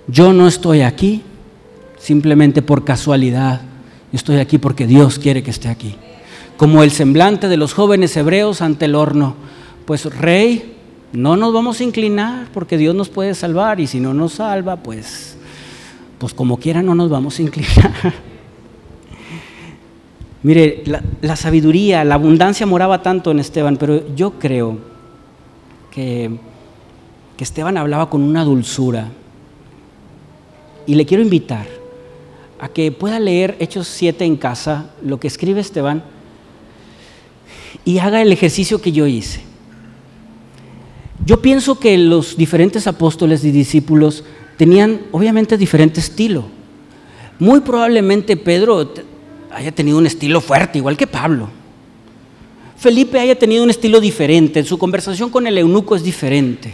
[0.07, 1.21] Yo no estoy aquí
[1.97, 3.61] simplemente por casualidad,
[4.11, 5.95] estoy aquí porque Dios quiere que esté aquí.
[6.57, 9.35] Como el semblante de los jóvenes hebreos ante el horno,
[9.85, 10.75] pues rey,
[11.13, 14.77] no nos vamos a inclinar porque Dios nos puede salvar y si no nos salva,
[14.77, 15.37] pues
[16.23, 18.13] pues como quiera no nos vamos a inclinar.
[20.43, 20.83] Mire,
[21.21, 24.77] la, sabiduría, la abundancia moraba tanto en Esteban, pero yo creo
[25.89, 26.31] que,
[27.37, 29.09] que Esteban hablaba con una dulzura.
[30.85, 31.65] Y le quiero invitar
[32.59, 36.03] a que pueda leer Hechos 7 en casa, lo que escribe Esteban,
[37.85, 39.41] y haga el ejercicio que yo hice.
[41.25, 44.25] Yo pienso que los diferentes apóstoles y discípulos
[44.57, 46.45] tenían obviamente diferente estilo.
[47.39, 48.93] Muy probablemente Pedro
[49.55, 51.49] haya tenido un estilo fuerte, igual que Pablo.
[52.77, 56.73] Felipe haya tenido un estilo diferente, su conversación con el eunuco es diferente.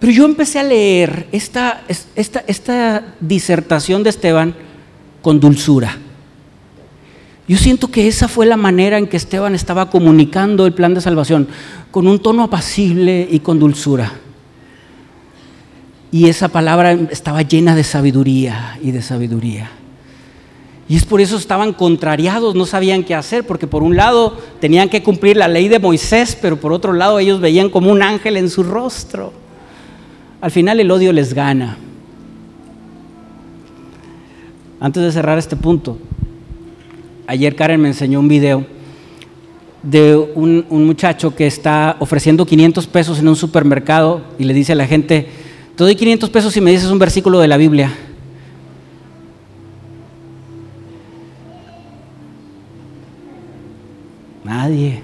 [0.00, 1.82] Pero yo empecé a leer esta,
[2.16, 4.54] esta, esta disertación de Esteban
[5.22, 5.96] con dulzura.
[7.46, 11.00] Yo siento que esa fue la manera en que Esteban estaba comunicando el plan de
[11.00, 11.46] salvación,
[11.90, 14.12] con un tono apacible y con dulzura.
[16.10, 19.70] Y esa palabra estaba llena de sabiduría y de sabiduría.
[20.88, 24.90] Y es por eso estaban contrariados, no sabían qué hacer, porque por un lado tenían
[24.90, 28.36] que cumplir la ley de Moisés, pero por otro lado ellos veían como un ángel
[28.36, 29.32] en su rostro.
[30.42, 31.78] Al final el odio les gana.
[34.78, 35.96] Antes de cerrar este punto,
[37.26, 38.66] ayer Karen me enseñó un video
[39.82, 44.76] de un, muchacho que está ofreciendo 500 pesos en un supermercado y le dice a
[44.76, 45.28] la gente,
[45.76, 47.92] te doy 500 pesos si me dices un versículo de la Biblia.
[54.64, 55.02] Nadie.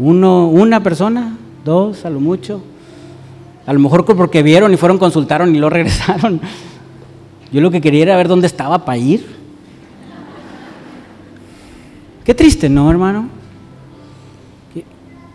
[0.00, 2.60] Uno, una persona, dos, a lo mucho.
[3.64, 6.40] A lo mejor porque vieron y fueron, consultaron y lo regresaron.
[7.52, 9.24] Yo lo que quería era ver dónde estaba para ir.
[12.24, 13.28] Qué triste, ¿no, hermano?
[14.74, 14.84] Que,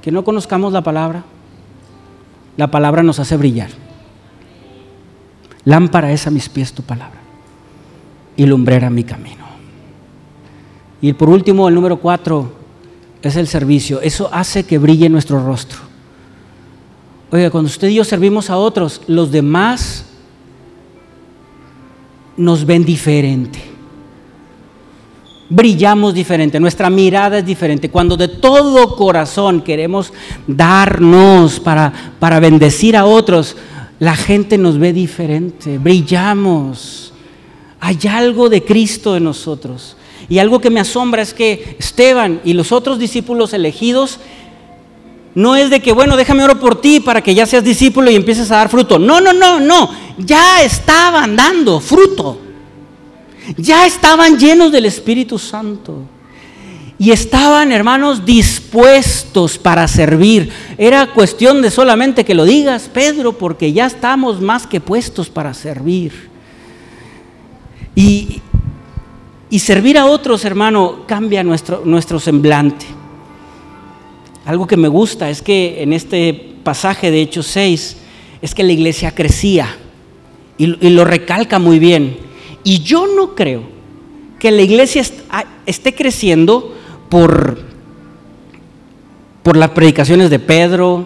[0.01, 1.23] que no conozcamos la palabra.
[2.57, 3.69] La palabra nos hace brillar.
[5.63, 7.21] Lámpara es a mis pies tu palabra
[8.35, 9.45] y lumbrera mi camino.
[11.01, 12.62] Y por último, el número cuatro
[13.29, 14.01] es el servicio.
[14.01, 15.79] Eso hace que brille nuestro rostro.
[17.31, 20.05] Oiga, cuando usted y yo servimos a otros, los demás
[22.37, 23.59] nos ven diferente.
[25.49, 27.89] Brillamos diferente, nuestra mirada es diferente.
[27.89, 30.11] Cuando de todo corazón queremos
[30.47, 33.55] darnos para, para bendecir a otros,
[33.99, 37.13] la gente nos ve diferente, brillamos.
[37.79, 39.95] Hay algo de Cristo en nosotros.
[40.29, 44.19] Y algo que me asombra es que Esteban y los otros discípulos elegidos
[45.35, 48.15] no es de que, bueno, déjame oro por ti para que ya seas discípulo y
[48.15, 48.99] empieces a dar fruto.
[48.99, 49.89] No, no, no, no.
[50.17, 52.39] Ya estaban dando fruto.
[53.57, 56.03] Ya estaban llenos del Espíritu Santo.
[56.99, 60.51] Y estaban, hermanos, dispuestos para servir.
[60.77, 65.53] Era cuestión de solamente que lo digas, Pedro, porque ya estamos más que puestos para
[65.55, 66.29] servir.
[67.95, 68.41] Y,
[69.53, 72.87] y servir a otros, hermano, cambia nuestro, semblante.
[74.45, 77.97] Algo que me gusta es que en este pasaje de Hechos 6
[78.41, 79.77] es que la iglesia crecía
[80.57, 82.17] y, lo recalca muy bien.
[82.63, 83.61] Y yo no creo
[84.39, 85.03] que la iglesia
[85.67, 86.73] esté creciendo
[87.09, 87.59] por,
[89.43, 91.05] por las predicaciones de Pedro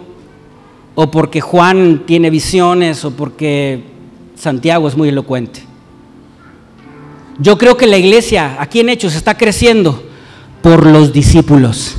[0.94, 3.82] o porque Juan tiene visiones o porque
[4.36, 5.67] Santiago es muy elocuente.
[7.38, 10.02] Yo creo que la iglesia aquí en Hechos está creciendo
[10.60, 11.96] por los discípulos,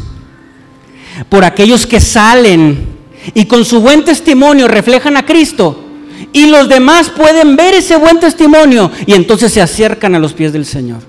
[1.30, 2.88] por aquellos que salen
[3.34, 5.86] y con su buen testimonio reflejan a Cristo
[6.34, 10.52] y los demás pueden ver ese buen testimonio y entonces se acercan a los pies
[10.52, 11.00] del Señor.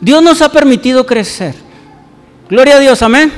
[0.00, 1.54] Dios nos ha permitido crecer.
[2.50, 3.32] Gloria a Dios, amén.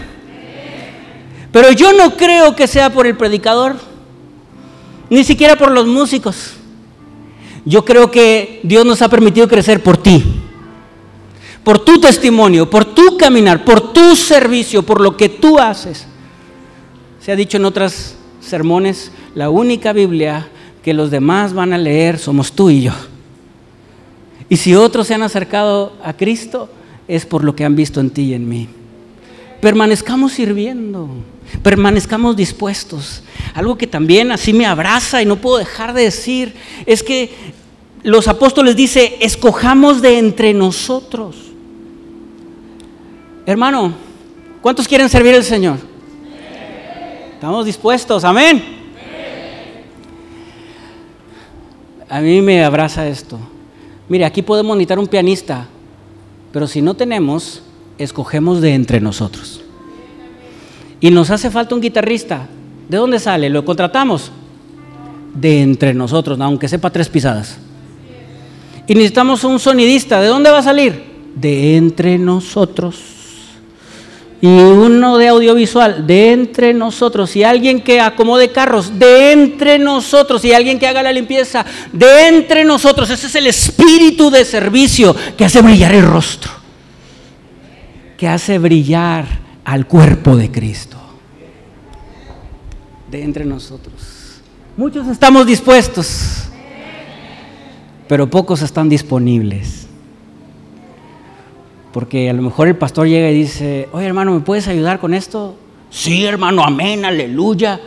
[1.53, 3.77] Pero yo no creo que sea por el predicador,
[5.09, 6.55] ni siquiera por los músicos.
[7.65, 10.23] Yo creo que Dios nos ha permitido crecer por ti,
[11.63, 16.07] por tu testimonio, por tu caminar, por tu servicio, por lo que tú haces.
[17.21, 20.49] Se ha dicho en otros sermones, la única Biblia
[20.83, 22.93] que los demás van a leer somos tú y yo.
[24.51, 26.69] Y si otros se han acercado a Cristo,
[27.09, 28.69] es por lo que han visto en ti y en mí.
[29.63, 31.09] Permanezcamos sirviendo,
[31.63, 33.23] permanezcamos dispuestos.
[33.55, 36.55] Algo que también así me abraza y no puedo dejar de decir
[36.85, 37.54] es que
[38.05, 41.37] los apóstoles dice, escojamos de entre nosotros.
[43.47, 43.95] Hermano,
[44.61, 45.79] ¿cuántos quieren servir al Señor?
[47.33, 48.63] Estamos dispuestos, amén.
[52.11, 53.39] A mí me abraza esto.
[54.07, 55.67] Mire, aquí podemos necesitar un pianista,
[56.53, 57.63] pero si no tenemos,
[57.97, 59.63] escogemos de entre nosotros.
[61.01, 62.49] Y nos hace falta un guitarrista.
[62.87, 63.49] ¿De dónde sale?
[63.49, 64.31] ¿Lo contratamos?
[65.35, 67.59] De entre nosotros, aunque sepa tres pisadas.
[68.87, 70.21] Y necesitamos un sonidista.
[70.21, 71.03] ¿De dónde va a salir?
[71.35, 72.97] De entre nosotros.
[74.41, 77.35] Y uno de audiovisual, de entre nosotros.
[77.35, 80.45] Y alguien que acomode carros, de entre nosotros.
[80.45, 83.09] Y alguien que haga la limpieza, de entre nosotros.
[83.09, 86.53] Ese es el espíritu de servicio que hace brillar el rostro.
[88.19, 89.25] Que hace brillar
[89.65, 90.99] al cuerpo de Cristo.
[93.11, 93.95] De entre nosotros.
[94.77, 96.49] Muchos estamos dispuestos
[98.09, 99.87] pero pocos están disponibles.
[101.93, 105.15] Porque a lo mejor el pastor llega y dice, oye hermano, ¿me puedes ayudar con
[105.15, 105.57] esto?
[105.91, 107.81] Sí, hermano, amén, aleluya.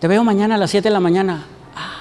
[0.00, 1.44] Te veo mañana a las 7 de la mañana.
[1.76, 1.92] Ah.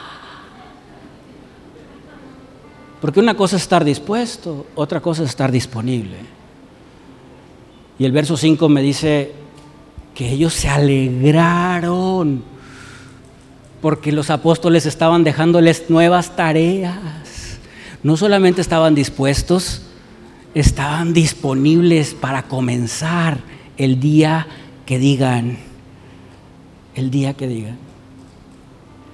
[2.99, 6.18] Porque una cosa es estar dispuesto, otra cosa es estar disponible.
[7.99, 9.32] Y el verso 5 me dice
[10.16, 12.43] que ellos se alegraron
[13.82, 17.23] porque los apóstoles estaban dejándoles nuevas tareas.
[18.04, 19.82] No solamente estaban dispuestos,
[20.54, 23.39] estaban disponibles para comenzar
[23.78, 24.47] el día
[24.86, 25.58] que digan,
[26.95, 27.78] el día que digan.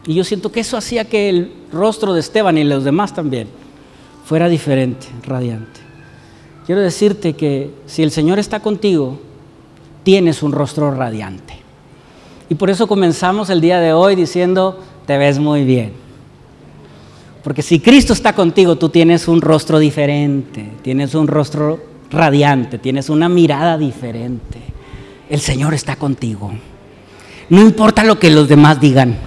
[0.05, 3.47] Y yo siento que eso hacía que el rostro de Esteban y los demás también
[4.25, 5.79] fuera diferente, radiante.
[6.65, 9.19] Quiero decirte que si el Señor está contigo,
[10.03, 11.55] tienes un rostro radiante.
[12.49, 15.93] Y por eso comenzamos el día de hoy diciendo, te ves muy bien.
[17.43, 21.81] Porque si Cristo está contigo, tú tienes un rostro diferente, tienes un rostro
[22.11, 24.59] radiante, tienes una mirada diferente.
[25.29, 26.51] El Señor está contigo.
[27.49, 29.17] No importa lo que los demás digan.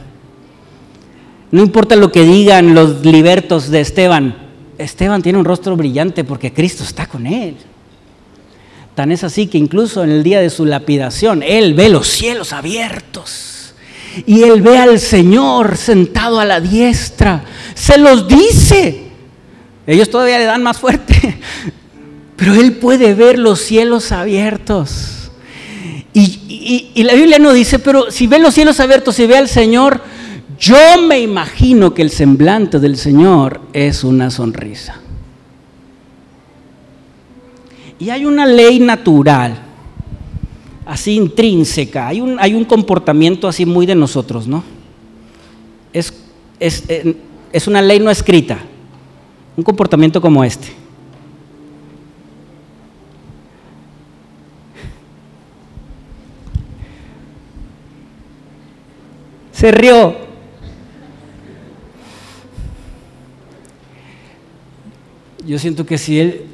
[1.51, 4.37] No importa lo que digan los libertos de Esteban.
[4.79, 7.57] Esteban tiene un rostro brillante porque Cristo está con él.
[8.95, 12.53] Tan es así que incluso en el día de su lapidación, él ve los cielos
[12.53, 13.62] abiertos
[14.27, 17.45] y él ve al Señor sentado a la diestra.
[17.75, 19.03] Se los dice.
[19.87, 21.39] Ellos todavía le dan más fuerte,
[22.37, 25.31] pero él puede ver los cielos abiertos.
[26.15, 30.01] Y, la Biblia no dice, pero si ve los cielos abiertos y ve al Señor,
[30.59, 30.77] yo
[31.09, 35.01] me imagino que el semblante del Señor es una sonrisa.
[37.99, 39.59] Y hay una ley natural,
[40.85, 44.65] así intrínseca, hay un, hay un comportamiento así muy de nosotros, ¿no?
[45.93, 46.13] Es,
[46.59, 47.17] es, eh,
[47.53, 48.59] es una ley no escrita,
[49.57, 50.69] un comportamiento como este.
[59.53, 60.17] Se rió.
[65.47, 66.47] Yo siento que si él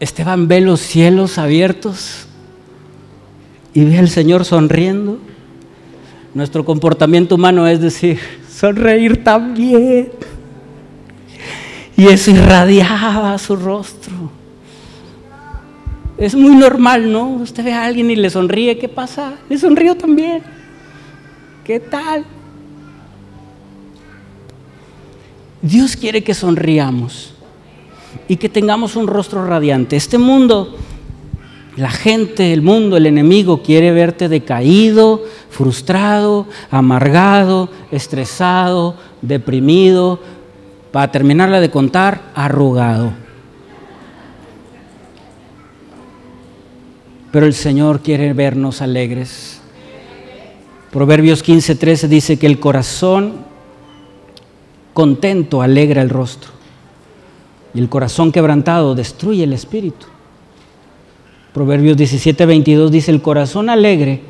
[0.00, 2.26] Esteban ve los cielos abiertos
[3.74, 5.18] y ve al Señor sonriendo.
[6.34, 8.18] Nuestro comportamiento humano es decir,
[8.50, 10.10] sonreír también.
[11.96, 14.30] Y eso irradiaba su rostro.
[16.16, 17.28] Es muy normal, ¿no?
[17.28, 19.34] Usted ve a alguien y le sonríe, ¿qué pasa?
[19.48, 20.42] Le sonrío también.
[21.64, 22.24] ¿Qué tal?
[25.60, 27.34] Dios quiere que sonriamos
[28.26, 29.96] y que tengamos un rostro radiante.
[29.96, 30.76] Este mundo,
[31.76, 40.20] la gente, el mundo, el enemigo quiere verte decaído, frustrado, amargado, estresado, deprimido,
[40.90, 43.12] para terminarla de contar, arrugado.
[47.30, 49.62] Pero el Señor quiere vernos alegres.
[50.90, 53.46] Proverbios 15:13 dice que el corazón
[54.92, 56.50] contento alegra el rostro
[57.72, 60.11] y el corazón quebrantado destruye el espíritu.
[61.52, 64.22] Proverbios 17, 22 dice, el corazón alegre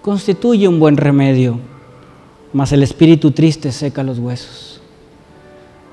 [0.00, 1.58] constituye un buen remedio,
[2.52, 4.80] mas el espíritu triste seca los huesos.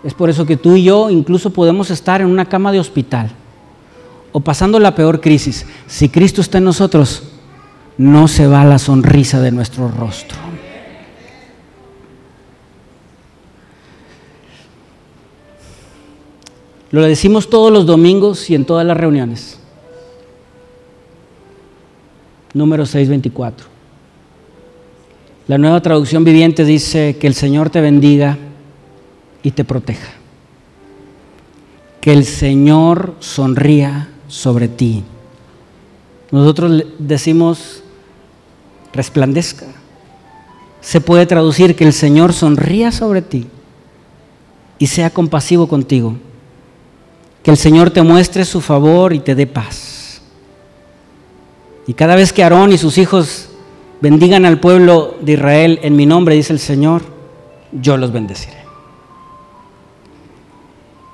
[0.03, 3.29] Es por eso que tú y yo incluso podemos estar en una cama de hospital
[4.31, 5.65] o pasando la peor crisis.
[5.87, 7.23] Si Cristo está en nosotros,
[7.97, 10.37] no se va la sonrisa de nuestro rostro.
[16.91, 19.58] Lo decimos todos los domingos y en todas las reuniones.
[22.53, 23.67] Número 624.
[25.47, 28.37] La nueva traducción viviente dice que el Señor te bendiga
[29.43, 30.11] y te proteja.
[32.01, 35.03] Que el Señor sonría sobre ti.
[36.31, 37.83] Nosotros decimos
[38.93, 39.65] resplandezca.
[40.81, 43.47] Se puede traducir que el Señor sonría sobre ti
[44.77, 46.15] y sea compasivo contigo
[47.43, 49.98] que el Señor te muestre su favor y te dé paz.
[51.89, 53.49] Y cada vez que Aarón y sus hijos
[53.99, 57.01] bendigan al pueblo de Israel en mi nombre, dice el Señor,
[57.71, 58.59] yo los bendeciré.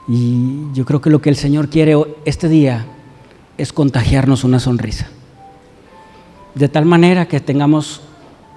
[0.09, 1.95] Y yo creo que lo que el Señor quiere
[2.25, 2.87] este día
[3.57, 5.07] es contagiarnos una sonrisa.
[6.55, 8.01] De tal manera que tengamos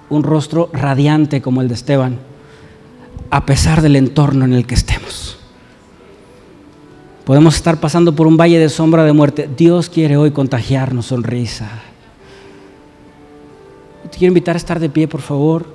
[0.09, 2.19] un rostro radiante como el de Esteban,
[3.29, 5.39] a pesar del entorno en el que estemos.
[7.23, 9.49] Podemos estar pasando por un valle de sombra de muerte.
[9.55, 11.83] Dios quiere hoy contagiarnos sonrisa.
[14.11, 15.65] Te quiero invitar a estar de pie, por favor.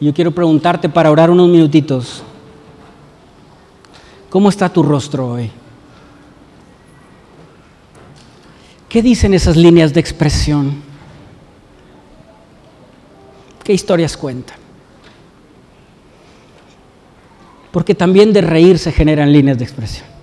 [0.00, 2.22] Yo quiero preguntarte para orar unos minutitos.
[4.28, 5.50] ¿Cómo está tu rostro hoy?
[8.88, 10.82] ¿Qué dicen esas líneas de expresión?
[13.64, 14.66] ¿Qué historias cuentan?
[17.76, 20.15] porque también de reír se generan líneas de expresión.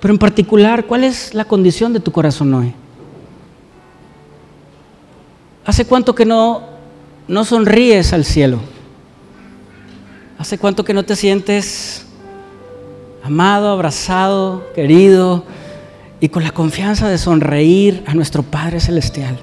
[0.00, 2.72] Pero en particular, ¿cuál es la condición de tu corazón hoy?
[5.64, 6.62] ¿Hace cuánto que no,
[7.28, 8.60] no sonríes al cielo?
[10.38, 12.06] ¿Hace cuánto que no te sientes
[13.22, 15.44] amado, abrazado, querido
[16.18, 19.38] y con la confianza de sonreír a nuestro Padre Celestial?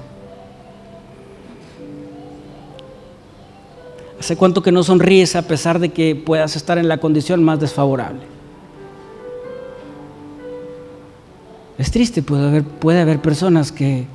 [4.18, 7.60] ¿Hace cuánto que no sonríes a pesar de que puedas estar en la condición más
[7.60, 8.22] desfavorable?
[11.78, 14.06] Es triste, puede haber, puede haber personas que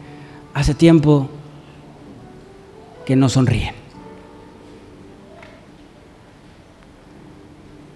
[0.54, 1.30] hace tiempo
[3.06, 3.74] que no sonríen.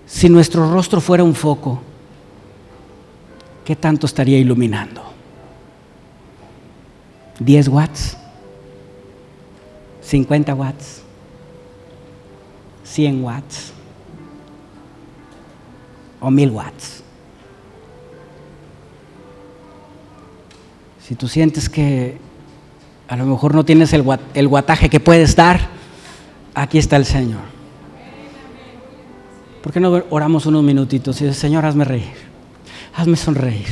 [0.05, 1.81] Si nuestro rostro fuera un foco,
[3.65, 5.03] ¿qué tanto estaría iluminando?
[7.39, 8.17] ¿10 watts?
[10.01, 11.01] ¿50 watts?
[12.85, 13.73] 100 watts
[16.21, 17.03] o 1000 watts.
[21.07, 22.17] Si tú sientes que
[23.07, 25.69] a lo mejor no tienes el, guataje que puedes dar,
[26.53, 27.39] aquí está el Señor.
[29.63, 32.11] ¿Por qué no oramos unos minutitos y dices, Señor, hazme reír,
[32.93, 33.69] hazme sonreír,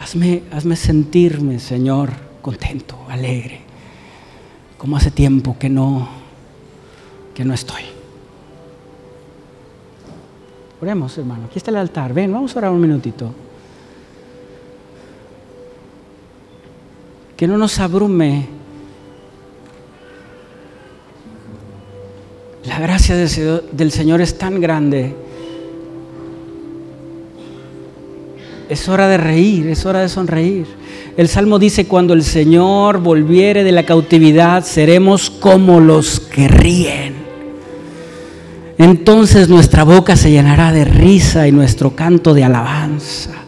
[0.00, 2.10] hazme, hazme sentirme, Señor,
[2.40, 3.60] contento, alegre,
[4.78, 6.08] como hace tiempo que no
[7.34, 7.82] que no estoy.
[10.80, 11.44] Oremos, hermano.
[11.44, 12.12] Aquí está el altar.
[12.12, 13.32] Ven, vamos a orar un minutito.
[17.42, 18.46] Que no nos abrume
[22.64, 25.12] la gracia del Señor es tan grande.
[28.68, 30.66] Es hora de reír, es hora de sonreír.
[31.16, 37.14] El Salmo dice, cuando el Señor volviere de la cautividad, seremos como los que ríen.
[38.78, 43.41] Entonces nuestra boca se llenará de risa y nuestro canto de alabanza.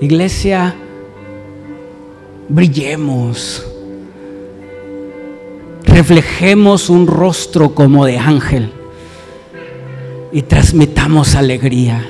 [0.00, 0.74] Iglesia,
[2.48, 3.66] brillemos,
[5.84, 8.70] reflejemos un rostro como de ángel
[10.32, 12.06] y transmitamos alegría,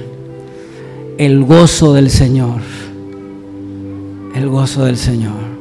[1.16, 2.60] el gozo del Señor,
[4.34, 5.55] el gozo del Señor.